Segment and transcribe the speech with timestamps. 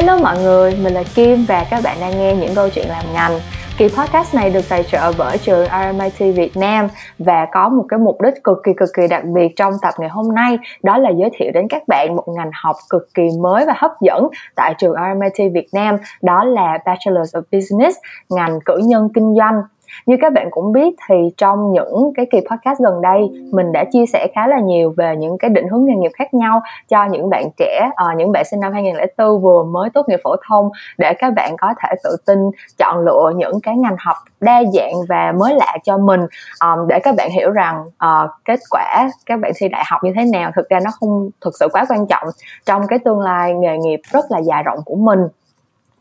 [0.00, 3.04] Hello mọi người, mình là Kim và các bạn đang nghe những câu chuyện làm
[3.12, 3.40] ngành.
[3.78, 6.88] Kỳ podcast này được tài trợ bởi trường RMIT Việt Nam
[7.18, 10.08] và có một cái mục đích cực kỳ cực kỳ đặc biệt trong tập ngày
[10.08, 13.66] hôm nay đó là giới thiệu đến các bạn một ngành học cực kỳ mới
[13.66, 17.98] và hấp dẫn tại trường RMIT Việt Nam đó là Bachelor of Business,
[18.28, 19.62] ngành cử nhân kinh doanh
[20.06, 23.20] như các bạn cũng biết thì trong những cái kỳ podcast gần đây
[23.52, 26.34] mình đã chia sẻ khá là nhiều về những cái định hướng nghề nghiệp khác
[26.34, 30.20] nhau cho những bạn trẻ uh, những bạn sinh năm 2004 vừa mới tốt nghiệp
[30.24, 32.38] phổ thông để các bạn có thể tự tin
[32.78, 36.20] chọn lựa những cái ngành học đa dạng và mới lạ cho mình
[36.60, 40.12] um, để các bạn hiểu rằng uh, kết quả các bạn thi đại học như
[40.16, 42.28] thế nào thực ra nó không thực sự quá quan trọng
[42.66, 45.20] trong cái tương lai nghề nghiệp rất là dài rộng của mình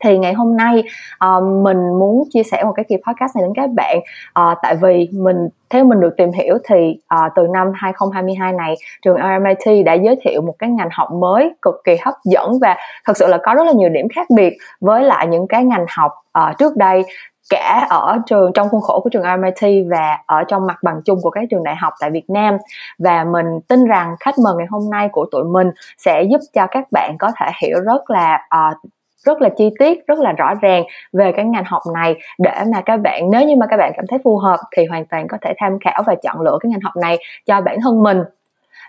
[0.03, 0.83] thì ngày hôm nay
[1.25, 3.97] uh, mình muốn chia sẻ một cái kỳ podcast này đến các bạn.
[4.39, 8.75] Uh, tại vì mình theo mình được tìm hiểu thì uh, từ năm 2022 này
[9.01, 12.75] trường RMIT đã giới thiệu một cái ngành học mới cực kỳ hấp dẫn và
[13.05, 15.85] thật sự là có rất là nhiều điểm khác biệt với lại những cái ngành
[15.89, 17.03] học uh, trước đây
[17.49, 21.19] cả ở trường trong khuôn khổ của trường RMIT và ở trong mặt bằng chung
[21.21, 22.57] của các trường đại học tại Việt Nam.
[22.99, 26.67] Và mình tin rằng khách mời ngày hôm nay của tụi mình sẽ giúp cho
[26.71, 28.77] các bạn có thể hiểu rất là uh,
[29.25, 32.81] rất là chi tiết rất là rõ ràng về cái ngành học này để mà
[32.81, 35.37] các bạn nếu như mà các bạn cảm thấy phù hợp thì hoàn toàn có
[35.41, 38.17] thể tham khảo và chọn lựa cái ngành học này cho bản thân mình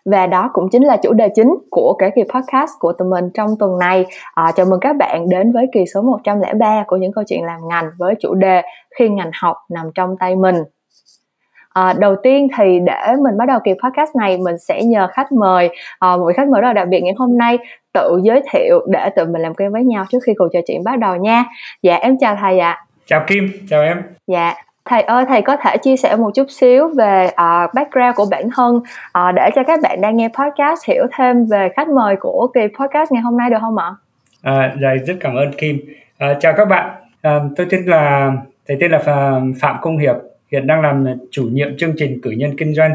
[0.05, 3.31] và đó cũng chính là chủ đề chính của cái kỳ podcast của tụi mình
[3.35, 4.07] trong tuần này.
[4.35, 7.61] À, chào mừng các bạn đến với kỳ số 103 của những câu chuyện làm
[7.69, 8.63] ngành với chủ đề
[8.99, 10.57] khi ngành học nằm trong tay mình.
[11.75, 15.33] À, đầu tiên thì để mình bắt đầu kỳ podcast này mình sẽ nhờ khách
[15.33, 17.59] mời à, một vị khách mời rất là đặc biệt ngày hôm nay
[17.93, 20.85] tự giới thiệu để tụi mình làm quen với nhau trước khi cuộc trò chuyện
[20.85, 21.45] bắt đầu nha.
[21.83, 22.85] Dạ em chào thầy ạ.
[23.07, 24.03] Chào kim chào em.
[24.27, 24.55] Dạ
[24.85, 28.49] thầy ơi thầy có thể chia sẻ một chút xíu về uh, background của bản
[28.57, 32.49] thân uh, để cho các bạn đang nghe podcast hiểu thêm về khách mời của
[32.55, 33.91] kỳ podcast ngày hôm nay được không ạ?
[34.43, 35.81] À, dạ rất cảm ơn kim.
[36.19, 36.91] À, chào các bạn.
[37.23, 38.33] À, tôi tên là
[38.69, 38.99] thầy tên là
[39.61, 40.17] phạm công hiệp
[40.53, 42.93] hiện đang làm chủ nhiệm chương trình cử nhân kinh doanh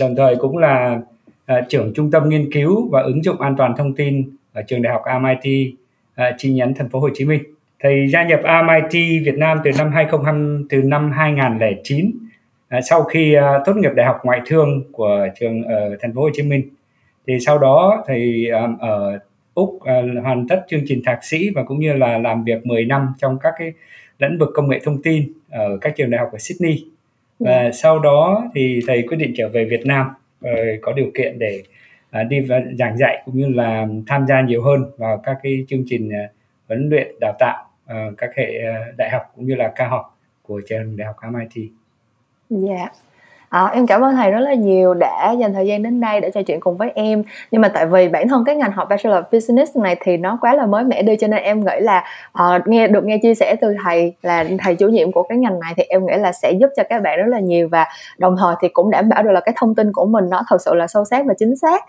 [0.00, 1.00] đồng thời cũng là
[1.46, 4.82] à, trưởng trung tâm nghiên cứu và ứng dụng an toàn thông tin ở trường
[4.82, 5.74] đại học MIT
[6.14, 7.42] à, chi nhánh thành phố Hồ Chí Minh.
[7.80, 8.92] Thầy gia nhập MIT
[9.24, 12.10] Việt Nam từ năm 2020 từ năm 2009
[12.68, 16.20] à, sau khi à, tốt nghiệp đại học ngoại thương của trường ở thành phố
[16.20, 16.68] Hồ Chí Minh.
[17.26, 19.18] Thì sau đó thầy à, ở
[19.54, 22.84] Úc à, hoàn tất chương trình thạc sĩ và cũng như là làm việc 10
[22.84, 23.72] năm trong các cái
[24.18, 26.84] lĩnh vực công nghệ thông tin ở các trường đại học ở Sydney
[27.38, 27.74] và yeah.
[27.74, 30.06] Sau đó thì thầy quyết định trở về Việt Nam
[30.40, 30.50] và
[30.82, 31.62] có điều kiện để
[32.20, 32.46] uh, đi
[32.78, 36.30] giảng dạy cũng như là tham gia nhiều hơn vào các cái chương trình uh,
[36.68, 40.18] huấn luyện đào tạo uh, các hệ uh, đại học cũng như là cao học
[40.42, 41.70] của trường đại học MIT.
[42.50, 42.74] Dạ.
[42.74, 42.92] Yeah.
[43.52, 46.30] À, em cảm ơn thầy rất là nhiều đã dành thời gian đến đây để
[46.30, 47.22] trò chuyện cùng với em.
[47.50, 50.38] Nhưng mà tại vì bản thân cái ngành học Bachelor of Business này thì nó
[50.40, 52.04] quá là mới mẻ đi cho nên em nghĩ là
[52.42, 55.60] uh, nghe được nghe chia sẻ từ thầy là thầy chủ nhiệm của cái ngành
[55.60, 57.86] này thì em nghĩ là sẽ giúp cho các bạn rất là nhiều và
[58.18, 60.56] đồng thời thì cũng đảm bảo được là cái thông tin của mình nó thật
[60.64, 61.84] sự là sâu sát và chính xác.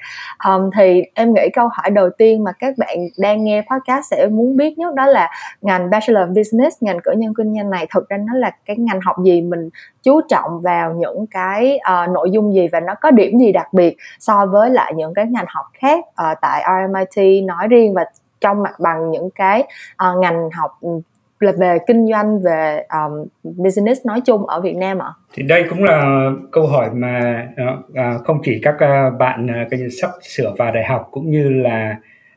[0.48, 4.28] Um, thì em nghĩ câu hỏi đầu tiên mà các bạn đang nghe podcast sẽ
[4.28, 5.30] muốn biết nhất đó là
[5.62, 8.78] ngành Bachelor of Business ngành cử nhân kinh doanh này thực ra nó là cái
[8.78, 9.70] ngành học gì mình
[10.04, 13.74] chú trọng vào những cái uh, nội dung gì và nó có điểm gì đặc
[13.74, 18.06] biệt so với lại những cái ngành học khác uh, tại RMIT nói riêng và
[18.42, 19.64] trong mặt bằng những cái
[20.10, 20.90] uh, ngành học ừ,
[21.40, 23.26] là về kinh doanh về um,
[23.64, 25.14] business nói chung ở Việt Nam ạ?
[25.34, 27.48] Thì đây cũng là câu hỏi mà
[27.92, 31.50] uh, không chỉ các uh, bạn uh, cái sắp sửa vào đại học cũng như
[31.50, 31.96] là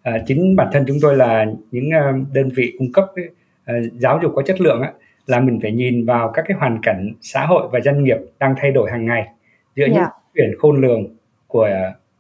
[0.08, 4.18] uh, chính bản thân chúng tôi là những uh, đơn vị cung cấp uh, giáo
[4.22, 4.86] dục có chất lượng uh,
[5.26, 8.54] là mình phải nhìn vào các cái hoàn cảnh xã hội và doanh nghiệp đang
[8.58, 9.26] thay đổi hàng ngày
[9.76, 9.94] giữa yeah.
[9.94, 10.10] những dạ.
[10.34, 11.06] chuyển khôn lường
[11.46, 11.70] của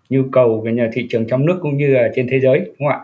[0.08, 2.76] nhu cầu về nhà thị trường trong nước cũng như là trên thế giới đúng
[2.78, 3.00] không ạ?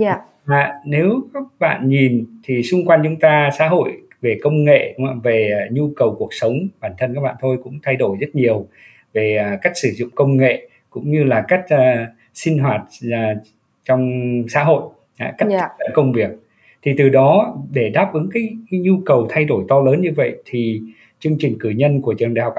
[0.00, 0.20] Yeah.
[0.44, 4.94] Và nếu các bạn nhìn thì xung quanh chúng ta xã hội về công nghệ
[4.98, 5.20] đúng không?
[5.20, 8.66] về nhu cầu cuộc sống bản thân các bạn thôi cũng thay đổi rất nhiều
[9.12, 13.46] về à, cách sử dụng công nghệ cũng như là cách uh, sinh hoạt uh,
[13.84, 14.82] trong xã hội
[15.18, 15.70] cách yeah.
[15.94, 16.30] công việc
[16.84, 20.10] thì từ đó để đáp ứng cái, cái nhu cầu thay đổi to lớn như
[20.16, 20.80] vậy thì
[21.18, 22.54] chương trình cử nhân của trường đại học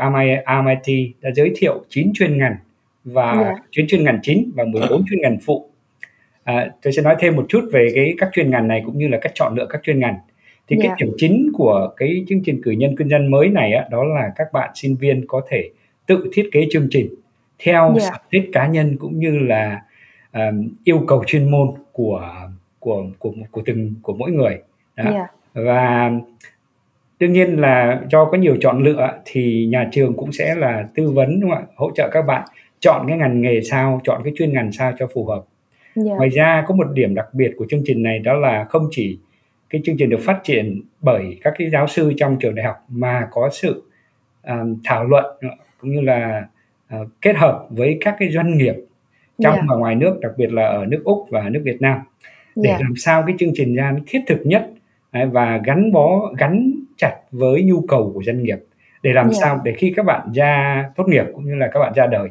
[0.65, 2.55] MIT đã giới thiệu 9 chuyên ngành
[3.03, 3.45] và yeah.
[3.45, 3.63] Dạ.
[3.71, 5.69] 9 chuyên ngành chính và 14 chuyên ngành phụ.
[6.43, 9.07] À, tôi sẽ nói thêm một chút về cái các chuyên ngành này cũng như
[9.07, 10.15] là cách chọn lựa các chuyên ngành.
[10.67, 10.83] Thì yeah.
[10.83, 10.95] cái dạ.
[11.05, 14.31] điểm chính của cái chương trình cử nhân kinh doanh mới này á, đó là
[14.35, 15.69] các bạn sinh viên có thể
[16.05, 17.09] tự thiết kế chương trình
[17.59, 18.01] theo yeah.
[18.01, 18.09] Dạ.
[18.11, 19.81] sở thích cá nhân cũng như là
[20.33, 22.31] um, yêu cầu chuyên môn của
[22.85, 24.61] của của của từng của mỗi người
[24.95, 25.11] đó.
[25.11, 25.29] Yeah.
[25.53, 26.11] và
[27.19, 31.11] đương nhiên là do có nhiều chọn lựa thì nhà trường cũng sẽ là tư
[31.11, 32.47] vấn đúng không ạ hỗ trợ các bạn
[32.79, 35.43] chọn cái ngành nghề sao chọn cái chuyên ngành sao cho phù hợp
[35.95, 36.17] Yeah.
[36.17, 39.19] Ngoài ra có một điểm đặc biệt của chương trình này đó là không chỉ
[39.69, 42.75] cái chương trình được phát triển bởi các cái giáo sư trong trường đại học
[42.89, 43.83] mà có sự
[44.43, 45.25] um, thảo luận
[45.81, 46.47] cũng như là
[46.95, 48.75] uh, kết hợp với các cái doanh nghiệp
[49.39, 49.65] trong yeah.
[49.69, 51.99] và ngoài nước đặc biệt là ở nước úc và nước việt nam
[52.55, 52.81] để yeah.
[52.81, 54.69] làm sao cái chương trình ra thiết thực nhất
[55.31, 58.59] và gắn bó gắn chặt với nhu cầu của doanh nghiệp
[59.03, 59.35] để làm yeah.
[59.41, 62.29] sao để khi các bạn ra tốt nghiệp cũng như là các bạn ra đời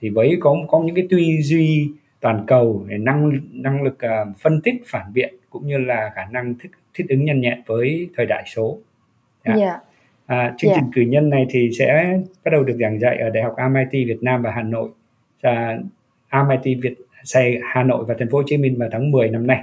[0.00, 1.90] thì với có có những cái tư duy
[2.20, 6.54] toàn cầu năng năng lực uh, phân tích phản biện cũng như là khả năng
[6.54, 8.78] thích thích ứng nhanh nhẹn với thời đại số.
[9.42, 9.58] Yeah.
[9.58, 9.80] Yeah.
[10.26, 10.80] À, chương yeah.
[10.80, 14.06] trình cử nhân này thì sẽ bắt đầu được giảng dạy ở Đại học MIT
[14.06, 14.90] Việt Nam và Hà Nội.
[15.42, 15.78] À,
[16.32, 19.46] MIT Việt xây Hà Nội và Thành phố Hồ Chí Minh vào tháng 10 năm
[19.46, 19.62] nay.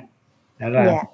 [0.59, 1.05] Đó là yeah.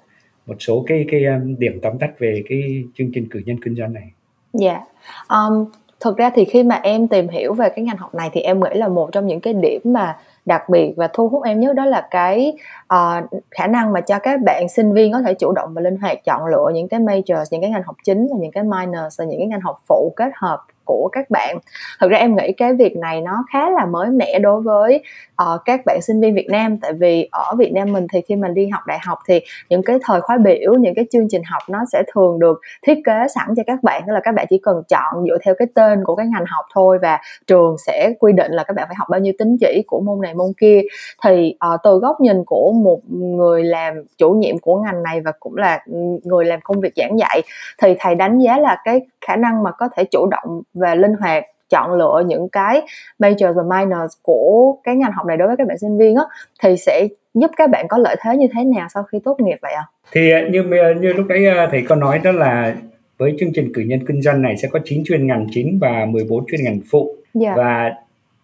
[0.46, 3.76] một số cái cái um, điểm tóm tắt về cái chương trình cử nhân kinh
[3.76, 4.10] doanh này.
[4.52, 4.72] Dạ.
[4.72, 4.82] Yeah.
[5.28, 5.64] Um,
[6.00, 8.60] thực ra thì khi mà em tìm hiểu về cái ngành học này thì em
[8.60, 10.16] nghĩ là một trong những cái điểm mà
[10.46, 12.52] đặc biệt và thu hút em nhất đó là cái
[12.94, 15.96] uh, khả năng mà cho các bạn sinh viên có thể chủ động và linh
[15.96, 19.18] hoạt chọn lựa những cái majors những cái ngành học chính và những cái minors
[19.18, 21.58] và những cái ngành học phụ kết hợp của các bạn.
[22.00, 25.02] Thực ra em nghĩ cái việc này nó khá là mới mẻ đối với
[25.42, 26.76] uh, các bạn sinh viên Việt Nam.
[26.76, 29.40] Tại vì ở Việt Nam mình thì khi mình đi học đại học thì
[29.70, 32.98] những cái thời khóa biểu những cái chương trình học nó sẽ thường được thiết
[33.04, 34.02] kế sẵn cho các bạn.
[34.06, 36.64] Tức là các bạn chỉ cần chọn dựa theo cái tên của cái ngành học
[36.74, 39.82] thôi và trường sẽ quy định là các bạn phải học bao nhiêu tín chỉ
[39.86, 40.80] của môn này môn kia.
[41.24, 45.32] Thì uh, từ góc nhìn của một người làm chủ nhiệm của ngành này và
[45.40, 47.42] cũng là ừ, người làm công việc giảng dạy
[47.82, 51.14] thì thầy đánh giá là cái khả năng mà có thể chủ động và linh
[51.20, 52.82] hoạt chọn lựa những cái
[53.18, 56.24] major và minors của cái ngành học này đối với các bạn sinh viên á
[56.62, 59.58] thì sẽ giúp các bạn có lợi thế như thế nào sau khi tốt nghiệp
[59.62, 59.82] vậy ạ?
[59.82, 59.90] À?
[60.12, 60.62] Thì ờ, như
[61.00, 62.74] như lúc đấy ờ, thầy có nói đó là
[63.18, 66.04] với chương trình cử nhân kinh doanh này sẽ có 9 chuyên ngành chính và
[66.04, 67.56] 14 chuyên ngành phụ yeah.
[67.56, 67.62] Dạ.
[67.64, 67.94] và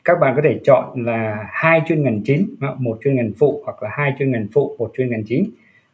[0.05, 2.47] các bạn có thể chọn là hai chuyên ngành chính
[2.79, 5.51] một chuyên ngành phụ hoặc là hai chuyên ngành phụ một chuyên ngành chính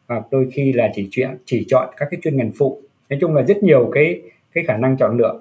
[0.07, 3.35] hoặc đôi khi là chỉ chuyện chỉ chọn các cái chuyên ngành phụ nói chung
[3.35, 4.21] là rất nhiều cái
[4.53, 5.39] cái khả năng chọn lựa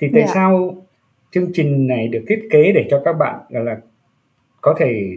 [0.00, 0.28] thì tại yeah.
[0.28, 0.34] Dạ.
[0.34, 0.76] sao
[1.30, 3.76] chương trình này được thiết kế để cho các bạn gọi là
[4.60, 5.10] có thể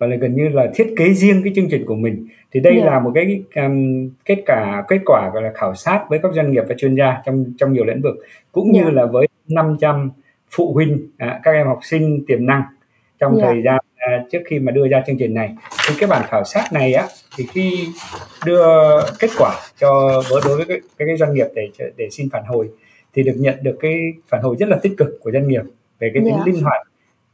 [0.00, 2.72] gọi là gần như là thiết kế riêng cái chương trình của mình thì đây
[2.72, 2.84] yeah.
[2.84, 2.92] Dạ.
[2.92, 6.52] là một cái um, kết quả kết quả gọi là khảo sát với các doanh
[6.52, 8.14] nghiệp và chuyên gia trong trong nhiều lĩnh vực
[8.52, 8.86] cũng yeah.
[8.86, 10.10] như là với 500
[10.50, 12.62] phụ huynh à, các em học sinh tiềm năng
[13.18, 13.48] trong yeah.
[13.48, 15.54] thời gian à, trước khi mà đưa ra chương trình này
[15.88, 17.06] thì cái bản khảo sát này á
[17.36, 17.88] thì khi
[18.46, 18.66] đưa
[19.18, 22.68] kết quả cho đối với cái, cái, cái doanh nghiệp để để xin phản hồi
[23.14, 25.62] thì được nhận được cái phản hồi rất là tích cực của doanh nghiệp
[25.98, 26.38] về cái tính yeah.
[26.38, 26.52] Dạ.
[26.52, 26.86] linh hoạt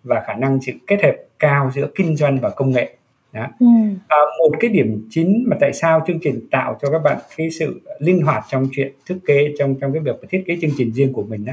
[0.04, 2.96] và khả năng sự kết hợp cao giữa kinh doanh và công nghệ
[3.32, 3.46] đó.
[3.60, 3.66] Ừ.
[4.08, 7.50] À, một cái điểm chính mà tại sao chương trình tạo cho các bạn cái
[7.50, 10.92] sự linh hoạt trong chuyện thiết kế trong trong cái việc thiết kế chương trình
[10.92, 11.52] riêng của mình đó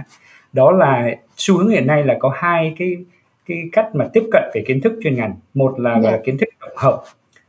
[0.54, 2.98] đó là xu hướng hiện nay là có hai cái
[3.46, 6.04] cái cách mà tiếp cận về kiến thức chuyên ngành một là, yeah.
[6.04, 6.18] là dạ.
[6.26, 7.04] kiến thức tổng hợp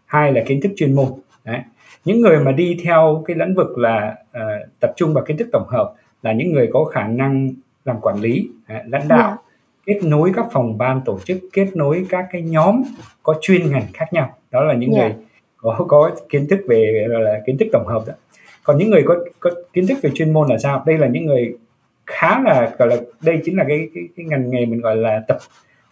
[0.06, 1.08] hai là kiến thức chuyên môn
[1.44, 1.60] đấy
[2.04, 4.40] những người mà đi theo cái lĩnh vực là uh,
[4.80, 5.94] tập trung vào kiến thức tổng hợp
[6.26, 7.50] là những người có khả năng
[7.84, 9.38] làm quản lý lãnh đạo yeah.
[9.38, 9.42] Dạ.
[9.86, 12.82] kết nối các phòng ban tổ chức kết nối các cái nhóm
[13.22, 15.10] có chuyên ngành khác nhau đó là những yeah.
[15.10, 15.16] Dạ.
[15.16, 15.24] người
[15.56, 18.12] có có kiến thức về là kiến thức tổng hợp đó
[18.64, 21.26] còn những người có có kiến thức về chuyên môn là sao đây là những
[21.26, 21.56] người
[22.06, 25.22] khá là gọi là đây chính là cái cái, cái ngành nghề mình gọi là
[25.28, 25.38] tập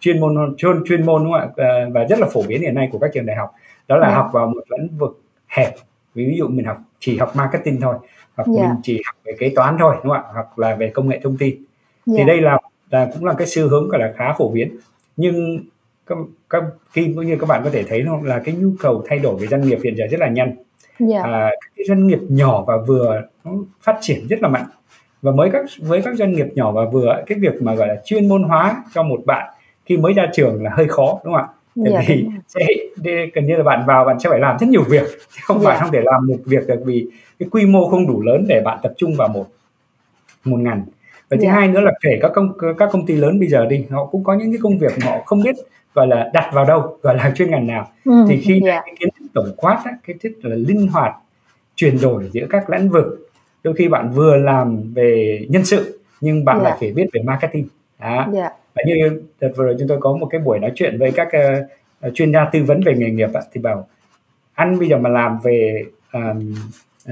[0.00, 2.74] chuyên môn chuyên chuyên môn đúng không ạ à, và rất là phổ biến hiện
[2.74, 3.50] nay của các trường đại học
[3.88, 4.16] đó là yeah.
[4.16, 4.22] Dạ.
[4.22, 5.74] học vào một lĩnh vực hẹp
[6.14, 7.94] ví dụ mình học chỉ học marketing thôi
[8.36, 8.58] hoặc yeah.
[8.58, 8.68] Dạ.
[8.68, 11.20] mình chỉ học về kế toán thôi đúng không ạ hoặc là về công nghệ
[11.22, 11.66] thông tin yeah.
[12.06, 12.24] thì dạ.
[12.24, 12.58] đây là
[12.90, 14.76] là cũng là cái xu hướng gọi là khá phổ biến
[15.16, 15.64] nhưng
[16.06, 16.18] các
[16.50, 16.62] các
[16.92, 19.36] kim cũng như các bạn có thể thấy không là cái nhu cầu thay đổi
[19.40, 20.56] về doanh nghiệp hiện giờ rất là nhanh
[21.10, 21.24] yeah.
[21.24, 24.66] à, cái doanh nghiệp nhỏ và vừa nó phát triển rất là mạnh
[25.22, 27.96] và mới các với các doanh nghiệp nhỏ và vừa cái việc mà gọi là
[28.04, 29.54] chuyên môn hóa cho một bạn
[29.86, 31.48] khi mới ra trường là hơi khó đúng không ạ
[31.84, 32.60] tại dạ, vì sẽ
[33.34, 35.70] gần như là bạn vào bạn sẽ phải làm rất nhiều việc chứ không dạ.
[35.70, 37.06] phải không thể làm một việc được vì
[37.44, 39.46] cái quy mô không đủ lớn để bạn tập trung vào một
[40.44, 40.84] một ngành
[41.30, 41.52] và thứ dạ.
[41.52, 44.24] hai nữa là kể các công các công ty lớn bây giờ đi họ cũng
[44.24, 45.56] có những cái công việc mà họ không biết
[45.94, 48.82] gọi là đặt vào đâu gọi là chuyên ngành nào ừ, thì khi yeah.
[48.86, 51.14] cái kiến thức tổng quát á, cái thức là linh hoạt
[51.76, 53.30] chuyển đổi giữa các lĩnh vực
[53.64, 56.64] đôi khi bạn vừa làm về nhân sự nhưng bạn yeah.
[56.64, 57.68] lại phải biết về marketing
[58.00, 58.26] đó.
[58.34, 61.12] Yeah và như đợt vừa rồi chúng tôi có một cái buổi nói chuyện với
[61.12, 61.28] các
[62.06, 63.86] uh, chuyên gia tư vấn về nghề nghiệp thì bảo
[64.54, 65.84] ăn bây giờ mà làm về
[66.18, 66.36] uh,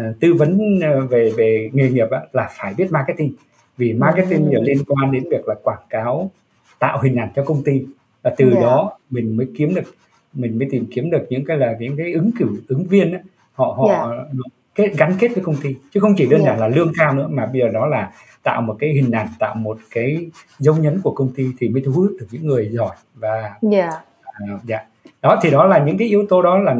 [0.00, 3.34] uh, tư vấn uh, về về nghề nghiệp là phải biết marketing
[3.76, 4.62] vì marketing ừ.
[4.62, 6.30] liên quan đến việc là quảng cáo
[6.78, 7.86] tạo hình ảnh cho công ty
[8.22, 8.54] và từ yeah.
[8.54, 8.60] Dạ.
[8.60, 9.94] đó mình mới kiếm được
[10.32, 13.20] mình mới tìm kiếm được những cái là những cái ứng cử ứng viên ấy,
[13.52, 14.28] họ họ yeah.
[14.32, 14.50] Dạ.
[14.74, 16.46] kết gắn kết với công ty chứ không chỉ đơn yeah.
[16.46, 19.28] giản là lương cao nữa mà bây giờ đó là tạo một cái hình ảnh
[19.38, 22.68] tạo một cái dấu nhấn của công ty thì mới thu hút được những người
[22.72, 23.58] giỏi và yeah.
[23.62, 23.90] Dạ.
[24.22, 24.78] à, dạ
[25.22, 26.76] đó thì đó là những cái yếu tố đó là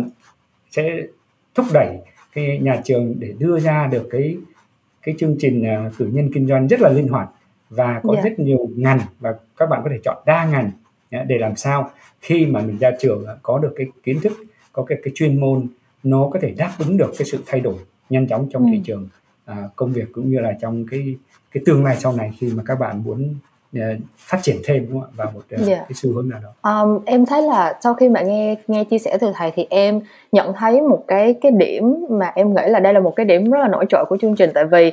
[0.71, 1.03] sẽ
[1.55, 1.99] thúc đẩy
[2.33, 4.37] cái nhà trường để đưa ra được cái
[5.03, 7.29] cái chương trình uh, cử nhân kinh doanh rất là linh hoạt
[7.71, 8.25] và có yeah.
[8.25, 8.31] Dạ.
[8.31, 10.71] rất nhiều ngành và các bạn có thể chọn đa ngành
[11.11, 14.33] để làm sao khi mà mình ra trường có được cái kiến thức
[14.73, 15.67] có cái cái chuyên môn
[16.03, 17.77] nó có thể đáp ứng được cái sự thay đổi
[18.11, 18.69] nhanh chóng trong ừ.
[18.73, 19.09] thị trường
[19.45, 21.17] à, công việc cũng như là trong cái
[21.53, 23.35] cái tương lai sau này khi mà các bạn muốn
[24.17, 25.63] phát triển thêm đúng không ạ vào một yeah.
[25.63, 25.77] Dạ.
[25.77, 26.83] cái xu hướng nào đó.
[26.83, 30.01] Um, em thấy là sau khi mà nghe nghe chia sẻ từ thầy thì em
[30.33, 33.51] nhận thấy một cái cái điểm mà em nghĩ là đây là một cái điểm
[33.51, 34.93] rất là nổi trội của chương trình tại vì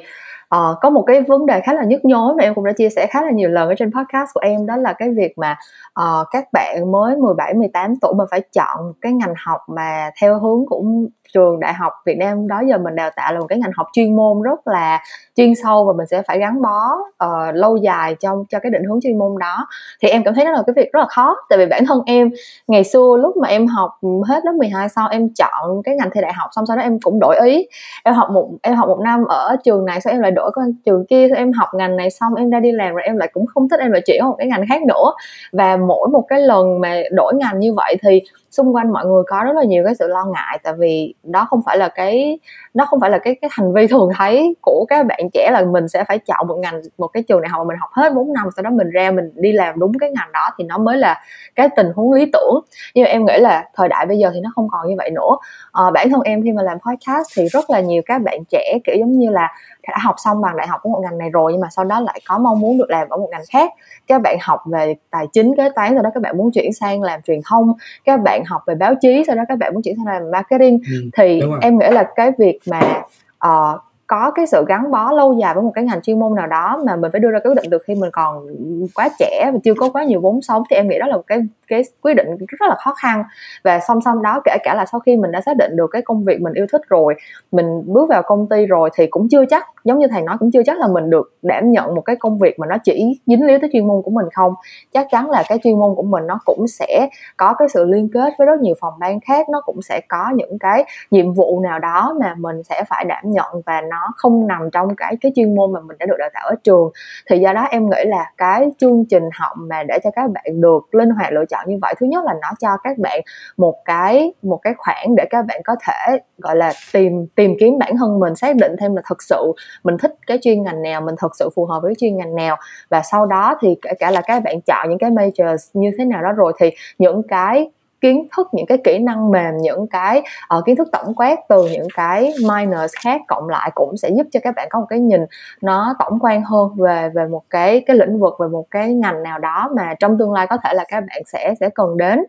[0.55, 2.89] uh, có một cái vấn đề khá là nhức nhối mà em cũng đã chia
[2.89, 5.57] sẻ khá là nhiều lần ở trên podcast của em đó là cái việc mà
[6.01, 10.39] uh, các bạn mới 17 18 tuổi mà phải chọn cái ngành học mà theo
[10.39, 13.59] hướng cũng trường đại học Việt Nam đó giờ mình đào tạo là một cái
[13.59, 15.03] ngành học chuyên môn rất là
[15.35, 16.95] chuyên sâu và mình sẽ phải gắn bó
[17.25, 19.67] uh, lâu dài trong cho cái định hướng chuyên môn đó.
[20.01, 22.01] Thì em cảm thấy đó là cái việc rất là khó tại vì bản thân
[22.05, 22.29] em
[22.67, 23.91] ngày xưa lúc mà em học
[24.27, 26.99] hết lớp 12 sau em chọn cái ngành thi đại học xong sau đó em
[26.99, 27.67] cũng đổi ý.
[28.03, 30.65] Em học một em học một năm ở trường này sau em lại đổi qua
[30.85, 33.29] trường kia sau em học ngành này xong em ra đi làm rồi em lại
[33.33, 35.13] cũng không thích em lại chuyển một cái ngành khác nữa.
[35.51, 39.23] Và mỗi một cái lần mà đổi ngành như vậy thì xung quanh mọi người
[39.27, 42.39] có rất là nhiều cái sự lo ngại tại vì đó không phải là cái
[42.73, 45.61] nó không phải là cái cái hành vi thường thấy của các bạn trẻ là
[45.61, 48.13] mình sẽ phải chọn một ngành một cái trường đại học mà mình học hết
[48.13, 50.77] 4 năm sau đó mình ra mình đi làm đúng cái ngành đó thì nó
[50.77, 51.21] mới là
[51.55, 52.59] cái tình huống lý tưởng.
[52.95, 55.09] Nhưng mà em nghĩ là thời đại bây giờ thì nó không còn như vậy
[55.09, 55.37] nữa.
[55.71, 58.77] À, bản thân em khi mà làm podcast thì rất là nhiều các bạn trẻ
[58.83, 59.51] kiểu giống như là
[59.87, 61.99] đã học xong bằng đại học của một ngành này rồi nhưng mà sau đó
[61.99, 63.71] lại có mong muốn được làm ở một ngành khác.
[64.07, 67.01] Các bạn học về tài chính kế toán sau đó các bạn muốn chuyển sang
[67.01, 67.73] làm truyền thông.
[68.05, 70.79] Các bạn học về báo chí sau đó các bạn muốn chuyển sang làm marketing.
[70.91, 73.03] Ừ, thì em nghĩ là cái việc mà
[73.47, 76.47] uh, có cái sự gắn bó lâu dài với một cái ngành chuyên môn nào
[76.47, 78.47] đó mà mình phải đưa ra quyết định được khi mình còn
[78.95, 81.23] quá trẻ và chưa có quá nhiều vốn sống, thì em nghĩ đó là một
[81.27, 83.23] cái cái quyết định rất là khó khăn.
[83.63, 86.01] Và song song đó, kể cả là sau khi mình đã xác định được cái
[86.01, 87.15] công việc mình yêu thích rồi,
[87.51, 90.51] mình bước vào công ty rồi thì cũng chưa chắc, giống như thầy nói, cũng
[90.51, 93.45] chưa chắc là mình được đảm nhận một cái công việc mà nó chỉ dính
[93.45, 94.53] líu tới chuyên môn của mình không.
[94.93, 98.09] Chắc chắn là cái chuyên môn của mình nó cũng sẽ có cái sự liên
[98.13, 101.59] kết với rất nhiều phòng ban khác, nó cũng sẽ có những cái nhiệm vụ
[101.59, 105.31] nào đó mà mình sẽ phải đảm nhận và nó không nằm trong cái cái
[105.35, 106.91] chuyên môn mà mình đã được đào tạo ở trường.
[107.29, 110.61] Thì do đó em nghĩ là cái chương trình học mà để cho các bạn
[110.61, 113.21] được linh hoạt lựa chọn như vậy, thứ nhất là nó cho các bạn
[113.57, 117.77] một cái một cái khoảng để các bạn có thể, gọi là, tìm tìm kiếm
[117.79, 119.53] bản thân mình, xác định thêm là thực sự
[119.83, 122.57] mình thích cái chuyên ngành nào, mình thực sự phù hợp với chuyên ngành nào.
[122.89, 126.05] Và sau đó thì kể cả là các bạn chọn những cái majors như thế
[126.05, 127.69] nào đó rồi, thì những cái
[128.01, 130.21] kiến thức những cái kỹ năng mềm những cái
[130.57, 134.27] uh, kiến thức tổng quát từ những cái minors khác cộng lại cũng sẽ giúp
[134.31, 135.21] cho các bạn có một cái nhìn
[135.61, 139.23] nó tổng quan hơn về về một cái cái lĩnh vực về một cái ngành
[139.23, 142.23] nào đó mà trong tương lai có thể là các bạn sẽ sẽ cần đến.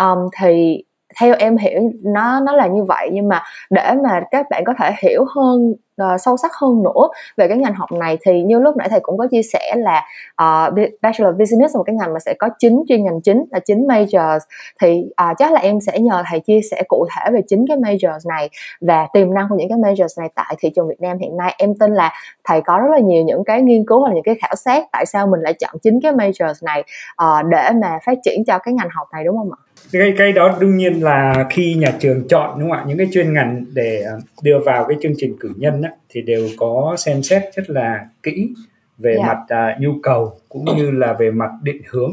[0.00, 0.84] Um, thì
[1.20, 4.74] theo em hiểu nó nó là như vậy nhưng mà để mà các bạn có
[4.78, 8.60] thể hiểu hơn uh, sâu sắc hơn nữa về cái ngành học này thì như
[8.60, 10.02] lúc nãy thầy cũng có chia sẻ là
[10.42, 13.58] uh, bachelor business là một cái ngành mà sẽ có chín chuyên ngành chính là
[13.58, 14.38] chín majors
[14.80, 17.76] thì uh, chắc là em sẽ nhờ thầy chia sẻ cụ thể về chính cái
[17.76, 21.18] majors này và tiềm năng của những cái majors này tại thị trường Việt Nam
[21.18, 22.12] hiện nay em tin là
[22.44, 24.84] thầy có rất là nhiều những cái nghiên cứu hoặc là những cái khảo sát
[24.92, 26.84] tại sao mình lại chọn chính cái majors này
[27.22, 29.58] uh, để mà phát triển cho cái ngành học này đúng không ạ?
[29.92, 33.08] Cái cái đó đương nhiên là khi nhà trường chọn đúng không ạ những cái
[33.12, 34.04] chuyên ngành để
[34.42, 38.06] đưa vào cái chương trình cử nhân á, thì đều có xem xét rất là
[38.22, 38.54] kỹ
[38.98, 39.26] về yeah.
[39.26, 39.34] Dạ.
[39.34, 42.12] mặt à, nhu cầu cũng như là về mặt định hướng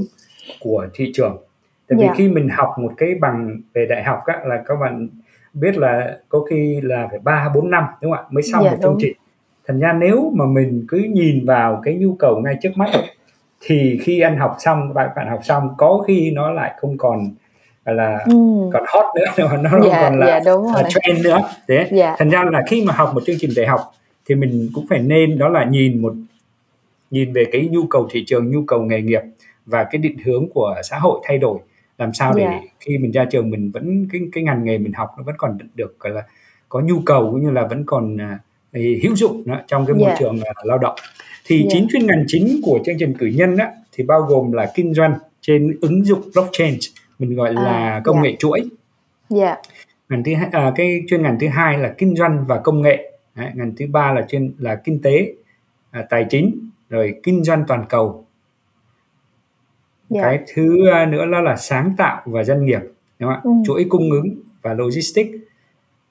[0.59, 1.37] của thị trường
[1.87, 2.17] tại vì yeah.
[2.17, 2.17] Dạ.
[2.17, 5.09] khi mình học một cái bằng về đại học á, là các bạn
[5.53, 8.73] biết là có khi là phải ba bốn năm đúng không ạ mới xong yeah,
[8.73, 9.17] dạ, một chương trình
[9.67, 12.89] thành ra nếu mà mình cứ nhìn vào cái nhu cầu ngay trước mắt
[13.61, 17.29] thì khi anh học xong bạn bạn học xong có khi nó lại không còn
[17.85, 18.33] là ừ.
[18.73, 20.83] còn hot nữa nó không dạ, còn là dạ, đúng rồi.
[20.89, 22.15] trend nữa thế dạ.
[22.17, 23.79] thành ra là khi mà học một chương trình đại học
[24.25, 26.13] thì mình cũng phải nên đó là nhìn một
[27.11, 29.21] nhìn về cái nhu cầu thị trường nhu cầu nghề nghiệp
[29.65, 31.59] và cái định hướng của xã hội thay đổi
[31.97, 32.61] làm sao để yeah.
[32.79, 35.57] khi mình ra trường mình vẫn cái cái ngành nghề mình học nó vẫn còn
[35.75, 36.23] được gọi là
[36.69, 40.05] có nhu cầu cũng như là vẫn còn uh, hữu dụng đó, trong cái môi
[40.05, 40.19] yeah.
[40.19, 40.95] trường uh, lao động
[41.45, 41.69] thì yeah.
[41.71, 44.93] chín chuyên ngành chính của chương trình cử nhân đó, thì bao gồm là kinh
[44.93, 46.77] doanh trên ứng dụng blockchain
[47.21, 48.25] mình gọi à, là công yeah.
[48.25, 48.29] Dạ.
[48.29, 48.69] nghệ chuỗi yeah.
[49.29, 49.55] Dạ.
[50.09, 53.11] ngành thứ hai à, cái chuyên ngành thứ hai là kinh doanh và công nghệ
[53.35, 55.33] Đấy, ngành thứ ba là chuyên là kinh tế
[55.91, 58.25] à, tài chính rồi kinh doanh toàn cầu
[60.09, 60.25] yeah.
[60.25, 60.77] cái thứ
[61.09, 62.81] nữa đó là sáng tạo và doanh nghiệp
[63.19, 63.41] đúng không?
[63.43, 63.51] Ừ.
[63.65, 65.35] chuỗi cung ứng và logistics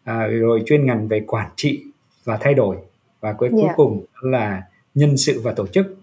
[0.04, 1.84] à, rồi chuyên ngành về quản trị
[2.24, 2.76] và thay đổi
[3.20, 3.62] và cuối yeah.
[3.62, 4.62] cuối cùng là
[4.94, 5.96] nhân sự và tổ chức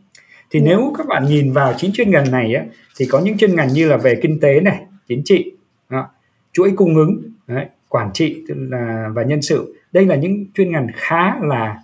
[0.50, 0.70] thì yeah.
[0.70, 2.66] nếu các bạn nhìn vào chín chuyên ngành này á,
[2.98, 5.52] thì có những chuyên ngành như là về kinh tế này chính trị
[5.90, 6.10] đó,
[6.54, 10.72] chuỗi cung ứng đấy, quản trị tức là và nhân sự đây là những chuyên
[10.72, 11.80] ngành khá là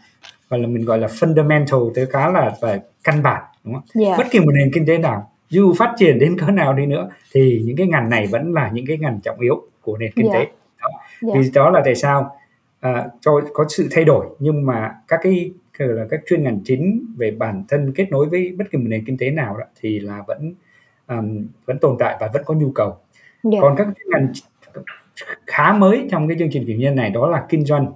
[0.50, 3.84] gọi là mình gọi là fundamental tới khá là và căn bản đúng không?
[4.04, 4.18] Yeah.
[4.18, 7.10] Bất kỳ một nền kinh tế nào dù phát triển đến cỡ nào đi nữa
[7.32, 10.30] thì những cái ngành này vẫn là những cái ngành trọng yếu của nền kinh
[10.30, 10.48] yeah.
[10.48, 10.52] tế.
[10.82, 10.90] Đó.
[11.28, 11.38] Yeah.
[11.40, 12.38] Vì đó là tại sao
[12.80, 17.06] à, cho có sự thay đổi nhưng mà các cái là các chuyên ngành chính
[17.18, 20.00] về bản thân kết nối với bất kỳ một nền kinh tế nào đó, thì
[20.00, 20.54] là vẫn
[21.08, 22.98] um, vẫn tồn tại và vẫn có nhu cầu.
[23.52, 23.62] Yeah.
[23.62, 24.28] Còn các ngành
[25.48, 27.92] khá mới trong cái chương trình cử nhân này đó là kinh doanh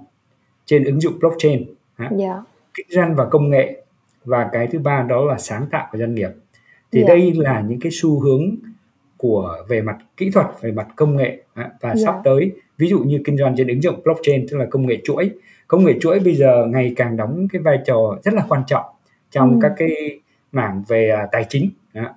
[0.66, 1.64] trên ứng dụng blockchain
[1.98, 2.12] yeah.
[2.18, 2.42] Dạ.
[2.74, 3.82] kinh doanh và công nghệ
[4.24, 6.30] và cái thứ ba đó là sáng tạo của doanh nghiệp
[6.92, 7.08] thì yeah.
[7.08, 7.14] Dạ.
[7.14, 8.56] đây là những cái xu hướng
[9.16, 11.98] của về mặt kỹ thuật về mặt công nghệ và yeah.
[12.04, 12.20] sắp dạ.
[12.24, 15.30] tới ví dụ như kinh doanh trên ứng dụng blockchain tức là công nghệ chuỗi
[15.68, 18.84] công nghệ chuỗi bây giờ ngày càng đóng cái vai trò rất là quan trọng
[19.30, 19.58] trong ừ.
[19.62, 20.20] các cái
[20.52, 21.70] mảng về à, tài chính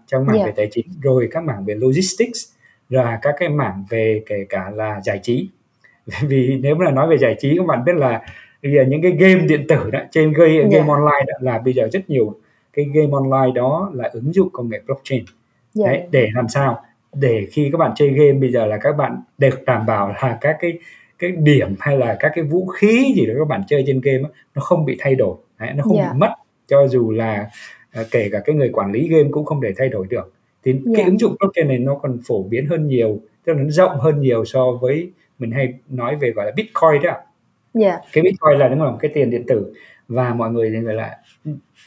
[0.08, 0.48] trong mảng yeah.
[0.48, 2.52] về tài chính rồi các mảng về logistics
[2.92, 5.50] và các cái mảng về kể cả là giải trí
[6.22, 8.22] vì nếu mà nói về giải trí các bạn biết là
[8.64, 10.72] bây giờ những cái game điện tử đó trên game, yeah.
[10.72, 12.36] game online đó là bây giờ rất nhiều
[12.74, 15.24] cái game online đó là ứng dụng công nghệ blockchain
[15.80, 15.92] yeah.
[15.92, 16.84] Đấy, để làm sao
[17.14, 20.38] để khi các bạn chơi game bây giờ là các bạn được đảm bảo là
[20.42, 20.80] các cái
[21.20, 24.18] cái điểm hay là các cái vũ khí gì đó các bạn chơi trên game
[24.18, 26.14] đó, nó không bị thay đổi Đấy, nó không yeah.
[26.14, 26.34] bị mất
[26.68, 27.50] cho dù là
[28.02, 30.34] uh, kể cả cái người quản lý game cũng không thể thay đổi được
[30.64, 30.84] thì yeah.
[30.96, 34.00] cái ứng dụng blockchain này nó còn phổ biến hơn nhiều tức là nó rộng
[34.00, 37.18] hơn nhiều so với mình hay nói về gọi là bitcoin đó
[37.74, 38.02] yeah.
[38.14, 39.74] cái bitcoin là đúng là một cái tiền điện tử
[40.08, 41.18] và mọi người thì gọi là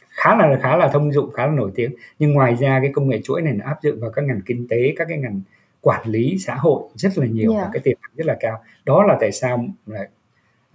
[0.09, 3.09] khá là khá là thông dụng khá là nổi tiếng nhưng ngoài ra cái công
[3.09, 5.40] nghệ chuỗi này nó áp dụng vào các ngành kinh tế các cái ngành
[5.81, 7.64] quản lý xã hội rất là nhiều yeah.
[7.64, 10.09] và cái tiềm năng rất là cao đó là tại sao là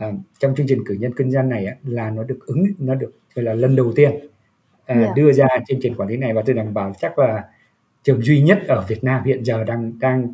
[0.07, 2.95] uh, trong chương trình cử nhân kinh doanh này á, là nó được ứng nó
[2.95, 5.15] được gọi là lần đầu tiên uh, yeah.
[5.15, 7.43] đưa ra chương trình quản lý này và tôi đảm bảo chắc là
[8.09, 10.33] trường duy nhất ở Việt Nam hiện giờ đang đang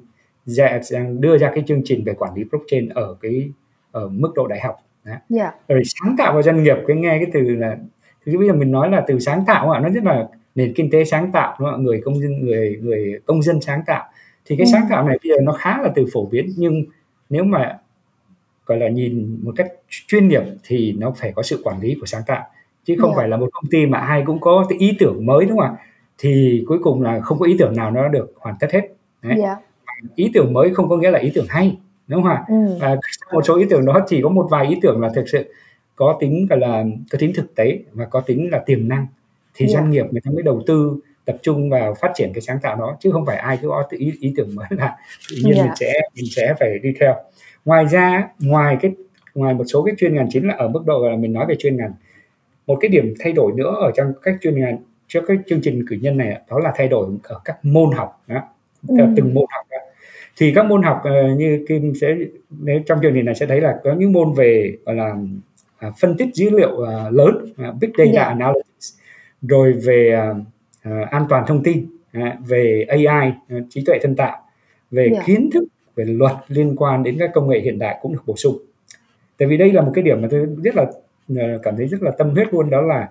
[0.57, 3.49] đang đưa ra cái chương trình về quản lý blockchain ở cái
[3.91, 5.21] ở mức độ đại học Yeah.
[5.29, 5.51] Dạ.
[5.67, 7.77] rồi sáng tạo vào doanh nghiệp cái nghe cái từ là
[8.25, 10.89] thì bây giờ mình nói là từ sáng tạo ạ nó rất là nền kinh
[10.89, 11.83] tế sáng tạo đúng không?
[11.83, 14.03] người công dân người người công dân sáng tạo
[14.45, 14.69] thì cái ừ.
[14.71, 16.83] sáng tạo này bây giờ nó khá là từ phổ biến nhưng
[17.29, 17.79] nếu mà
[18.65, 19.67] gọi là nhìn một cách
[20.07, 22.43] chuyên nghiệp thì nó phải có sự quản lý của sáng tạo
[22.85, 23.17] chứ không yeah.
[23.17, 23.21] Dạ.
[23.21, 25.67] phải là một công ty mà ai cũng có cái ý tưởng mới đúng không
[25.67, 25.81] ạ
[26.17, 28.81] thì cuối cùng là không có ý tưởng nào nó được hoàn tất hết
[29.21, 29.39] Đấy.
[29.39, 29.39] Yeah.
[29.39, 30.09] Dạ.
[30.15, 32.77] ý tưởng mới không có nghĩa là ý tưởng hay đúng không ạ ừ.
[32.79, 32.95] và
[33.33, 35.53] một số ý tưởng đó chỉ có một vài ý tưởng là thực sự
[35.95, 39.07] có tính gọi là có tính thực tế và có tính là tiềm năng
[39.53, 39.73] thì yeah.
[39.73, 42.75] doanh nghiệp người ta mới đầu tư tập trung vào phát triển cái sáng tạo
[42.75, 44.97] đó chứ không phải ai cứ có ý, ý tưởng mới là
[45.29, 45.65] tự nhiên yeah.
[45.65, 47.15] mình sẽ mình sẽ phải đi theo
[47.65, 48.91] ngoài ra ngoài cái
[49.35, 51.55] ngoài một số cái chuyên ngành chính là ở mức độ là mình nói về
[51.59, 51.93] chuyên ngành
[52.67, 55.85] một cái điểm thay đổi nữa ở trong các chuyên ngành cho cái chương trình
[55.87, 58.41] cử nhân này đó là thay đổi ở các môn học đó.
[58.87, 58.95] Ừ.
[59.15, 59.77] từng môn học đó.
[60.37, 62.15] thì các môn học uh, như kim sẽ
[62.49, 65.15] nếu trong chương trình này sẽ thấy là có những môn về gọi là
[65.87, 68.27] uh, phân tích dữ liệu uh, lớn uh, big data yeah.
[68.27, 68.93] analytics
[69.41, 70.21] rồi về
[71.11, 71.85] an toàn thông tin
[72.47, 73.33] về AI
[73.69, 74.37] trí tuệ nhân tạo
[74.91, 75.25] về yeah.
[75.25, 75.63] kiến thức
[75.95, 78.57] về luật liên quan đến các công nghệ hiện đại cũng được bổ sung
[79.37, 82.01] tại vì đây là một cái điểm mà tôi rất là uh, cảm thấy rất
[82.01, 83.09] là tâm huyết luôn đó là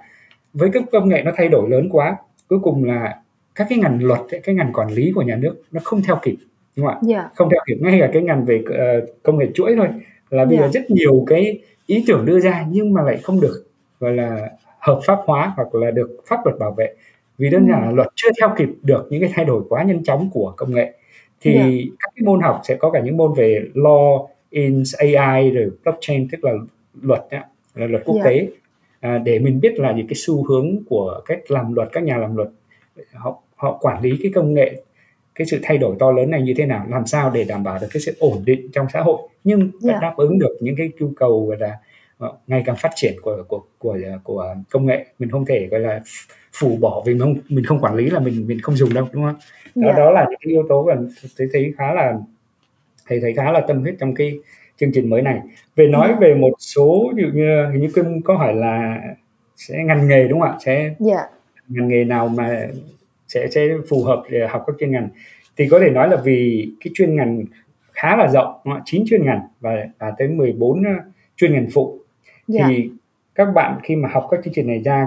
[0.55, 2.17] với các công nghệ nó thay đổi lớn quá
[2.49, 3.21] cuối cùng là
[3.55, 6.37] các cái ngành luật cái ngành quản lý của nhà nước nó không theo kịp
[6.77, 7.25] đúng không ạ yeah.
[7.25, 7.31] Dạ.
[7.35, 9.89] không theo kịp ngay cả cái ngành về uh, công nghệ chuỗi thôi
[10.31, 10.73] là bây yeah.
[10.73, 10.81] giờ dạ.
[10.81, 13.65] rất nhiều cái ý tưởng đưa ra nhưng mà lại không được
[14.01, 16.95] gọi là hợp pháp hóa hoặc là được pháp luật bảo vệ
[17.39, 20.05] vì đơn giản là luật chưa theo kịp được những cái thay đổi quá nhanh
[20.05, 20.93] chóng của công nghệ
[21.41, 21.67] thì yeah.
[21.67, 21.97] Dạ.
[22.01, 26.29] các cái môn học sẽ có cả những môn về law in AI rồi blockchain
[26.33, 26.53] tức là
[27.03, 27.39] luật đó,
[27.75, 28.25] là luật quốc yeah.
[28.25, 28.49] tế
[29.05, 32.17] à, để mình biết là những cái xu hướng của cách làm luật các nhà
[32.17, 32.49] làm luật
[33.13, 34.83] họ họ quản lý cái công nghệ
[35.35, 37.79] cái sự thay đổi to lớn này như thế nào làm sao để đảm bảo
[37.81, 39.73] được cái sự ổn định trong xã hội nhưng yeah.
[39.81, 39.99] Dạ.
[40.03, 41.79] đáp ứng được những cái nhu cầu gọi là
[42.19, 45.81] ờ, ngày càng phát triển của của của của công nghệ mình không thể gọi
[45.81, 46.01] là
[46.53, 49.09] phủ bỏ vì mình không mình không quản lý là mình mình không dùng đâu
[49.13, 49.37] đúng không
[49.75, 49.97] đó yeah.
[49.97, 50.05] Dạ.
[50.05, 50.95] đó là những cái yếu tố mà
[51.39, 52.19] thấy thấy khá là
[53.07, 54.39] thầy thấy khá là tâm huyết trong cái
[54.77, 55.41] chương trình mới này
[55.77, 56.21] về nói yeah.
[56.21, 56.27] Dạ.
[56.27, 59.01] về một số ví dụ như hình như Kim có hỏi là
[59.57, 61.31] sẽ ngành nghề đúng không ạ sẽ yeah.
[61.69, 62.67] ngành nghề nào mà
[63.29, 65.09] sẽ sẽ phù hợp để học các chuyên ngành
[65.57, 67.45] thì có thể nói là vì cái chuyên ngành
[67.93, 70.85] khá là rộng chín chuyên ngành và và tới 14 uh,
[71.37, 71.99] chuyên ngành phụ
[72.55, 72.67] yeah.
[72.69, 72.91] thì
[73.35, 75.07] các bạn khi mà học các chương trình này ra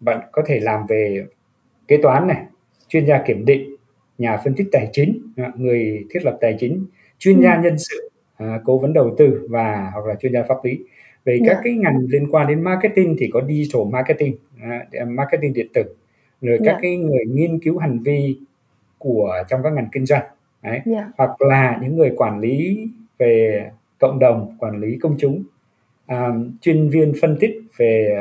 [0.00, 1.26] bạn có thể làm về
[1.88, 2.42] kế toán này
[2.88, 3.76] chuyên gia kiểm định
[4.18, 6.86] nhà phân tích tài chính người thiết lập tài chính
[7.18, 7.60] chuyên gia ừ.
[7.62, 8.09] nhân sự
[8.40, 10.84] à, cố vấn đầu tư và hoặc là chuyên gia pháp lý
[11.24, 11.46] về yeah.
[11.46, 15.82] các cái ngành liên quan đến marketing thì có digital marketing à, marketing điện tử
[16.40, 16.82] rồi các yeah.
[16.82, 18.38] cái người nghiên cứu hành vi
[18.98, 20.24] của trong các ngành kinh doanh
[20.62, 20.72] Đấy.
[20.72, 20.84] Yeah.
[20.86, 21.10] Dạ.
[21.18, 23.64] hoặc là những người quản lý về
[23.98, 25.42] cộng đồng quản lý công chúng
[26.08, 28.20] um, chuyên viên phân tích về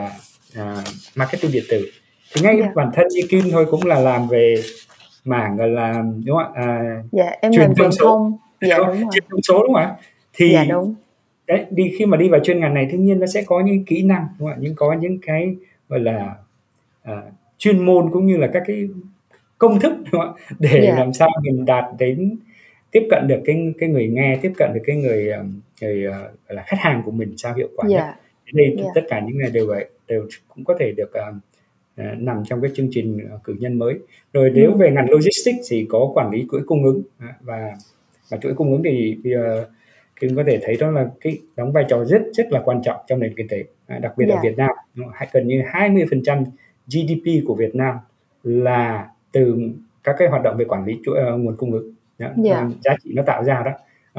[0.60, 0.84] uh,
[1.16, 1.86] marketing điện tử
[2.36, 2.66] thì ngay yeah.
[2.66, 2.72] Dạ.
[2.76, 4.56] bản thân như Kim thôi cũng là làm về
[5.26, 9.24] mảng gọi là đúng không ạ à, dạ, em truyền thông số dạ, đúng truyền
[9.30, 9.96] thông số đúng không ạ
[10.34, 10.96] thì dạ, đúng.
[11.48, 13.86] đấy đi khi mà đi vào chuyên ngành này tất nhiên nó sẽ có những
[13.86, 15.56] kỹ năng đúng không ạ nhưng có những cái
[15.90, 16.36] gọi là
[17.12, 17.18] uh,
[17.58, 18.88] chuyên môn cũng như là các cái
[19.58, 20.98] công thức đúng không ạ để yeah.
[20.98, 22.38] làm sao mình đạt đến
[22.92, 25.30] tiếp cận được cái cái người nghe tiếp cận được cái người
[25.82, 28.06] người uh, gọi là khách hàng của mình sao hiệu quả yeah.
[28.06, 28.16] nhất
[28.54, 28.92] đây yeah.
[28.96, 31.36] tất cả những này đều vậy đều cũng có thể được uh,
[32.02, 33.94] uh, nằm trong cái chương trình cử nhân mới
[34.34, 34.78] rồi nếu ừ.
[34.78, 37.02] về ngành logistics thì có quản lý chuỗi cung ứng
[37.42, 37.72] và
[38.30, 39.66] và chuỗi cung ứng thì bây giờ
[40.20, 42.98] Kim có thể thấy đó là cái đóng vai trò rất rất là quan trọng
[43.08, 44.40] trong nền kinh tế à, đặc biệt yeah.
[44.40, 44.70] ở Việt Nam
[45.32, 46.44] gần như 20%
[46.88, 47.96] GDP của Việt Nam
[48.44, 49.58] là từ
[50.04, 52.32] các cái hoạt động về quản lý chuỗi uh, nguồn cung ứng yeah.
[52.38, 52.68] Dạ.
[52.84, 53.72] giá trị nó tạo ra đó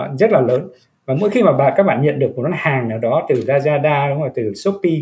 [0.05, 0.69] uh, rất là lớn
[1.07, 3.35] và mỗi khi mà bà các bạn nhận được một món hàng nào đó từ
[3.47, 5.01] Lazada đúng không từ Shopee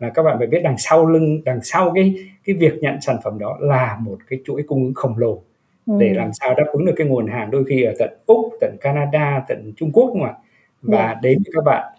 [0.00, 3.16] là các bạn phải biết đằng sau lưng đằng sau cái cái việc nhận sản
[3.24, 5.42] phẩm đó là một cái chuỗi cung ứng khổng lồ.
[5.98, 8.76] Để làm sao đáp ứng được cái nguồn hàng đôi khi ở tận úc tận
[8.80, 10.34] canada tận trung quốc đúng không ạ
[10.82, 11.16] và yeah.
[11.16, 11.20] Dạ.
[11.22, 11.92] đến với các bạn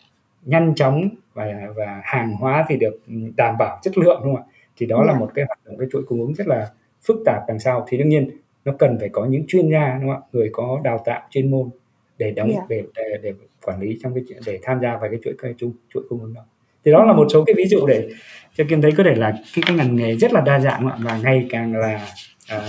[0.45, 2.99] nhanh chóng và và hàng hóa thì được
[3.38, 5.08] đảm bảo chất lượng đúng không ạ thì đó yeah.
[5.08, 5.19] là dạ.
[5.19, 6.69] một cái hoạt động cái chuỗi cung ứng rất là
[7.08, 8.30] phức tạp đằng sau thì đương nhiên
[8.65, 11.52] nó cần phải có những chuyên gia đúng không ạ người có đào tạo chuyên
[11.52, 11.69] môn
[12.17, 12.69] để đóng yeah.
[12.69, 13.34] để, để để
[13.65, 16.34] quản lý trong cái để tham gia vào cái chuỗi cái chuỗi, chuỗi cung ứng
[16.34, 16.41] đó
[16.86, 18.10] thì đó là một số cái ví dụ để
[18.54, 21.19] cho kim thấy có thể là cái, cái ngành nghề rất là đa dạng và
[21.23, 22.08] ngày càng là
[22.49, 22.62] à,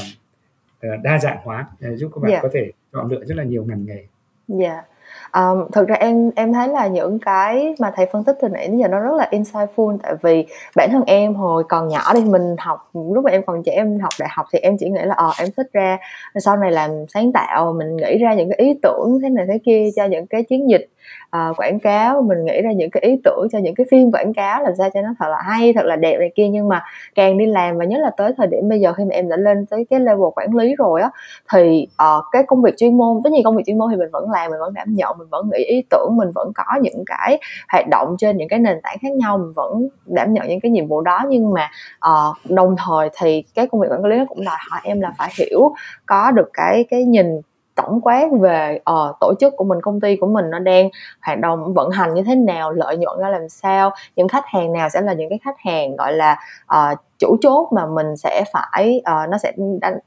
[1.03, 2.43] đa dạng hóa giúp các bạn yeah.
[2.43, 4.05] có thể chọn lựa rất là nhiều ngành nghề.
[4.49, 4.69] Dạ.
[4.69, 4.85] Yeah.
[5.33, 8.69] Um, thực ra em em thấy là những cái mà thầy phân tích từ nãy
[8.69, 12.25] đến giờ nó rất là insightful tại vì bản thân em hồi còn nhỏ đi
[12.25, 15.03] mình học lúc mà em còn trẻ em học đại học thì em chỉ nghĩ
[15.05, 15.99] là ờ em thích ra
[16.39, 19.59] sau này làm sáng tạo mình nghĩ ra những cái ý tưởng thế này thế
[19.65, 20.91] kia cho những cái chiến dịch
[21.37, 24.35] uh, quảng cáo mình nghĩ ra những cái ý tưởng cho những cái phim quảng
[24.35, 26.49] cáo làm sao cho nó thật là hay thật là đẹp này kia.
[26.49, 26.83] Nhưng mà
[27.15, 29.37] càng đi làm và nhất là tới thời điểm bây giờ khi mà em đã
[29.37, 31.11] lên tới cái level quản lý rồi á
[31.53, 34.09] thì uh, cái công việc chuyên môn tất nhiên công việc chuyên môn thì mình
[34.13, 37.05] vẫn làm mình vẫn đảm nhận mình vẫn nghĩ ý tưởng mình vẫn có những
[37.07, 37.39] cái
[37.73, 40.71] hoạt động trên những cái nền tảng khác nhau mình vẫn đảm nhận những cái
[40.71, 41.25] nhiệm vụ đó.
[41.29, 41.71] Nhưng mà
[42.11, 45.13] uh, đồng thời thì cái công việc quản lý nó cũng đòi hỏi em là
[45.19, 45.73] phải hiểu
[46.07, 47.41] có được cái cái nhìn
[47.75, 50.89] tổng quát về uh, tổ chức của mình công ty của mình nó đang
[51.23, 54.73] hoạt động vận hành như thế nào lợi nhuận ra làm sao những khách hàng
[54.73, 56.37] nào sẽ là những cái khách hàng gọi là
[56.75, 59.53] uh, chủ chốt mà mình sẽ phải uh, nó sẽ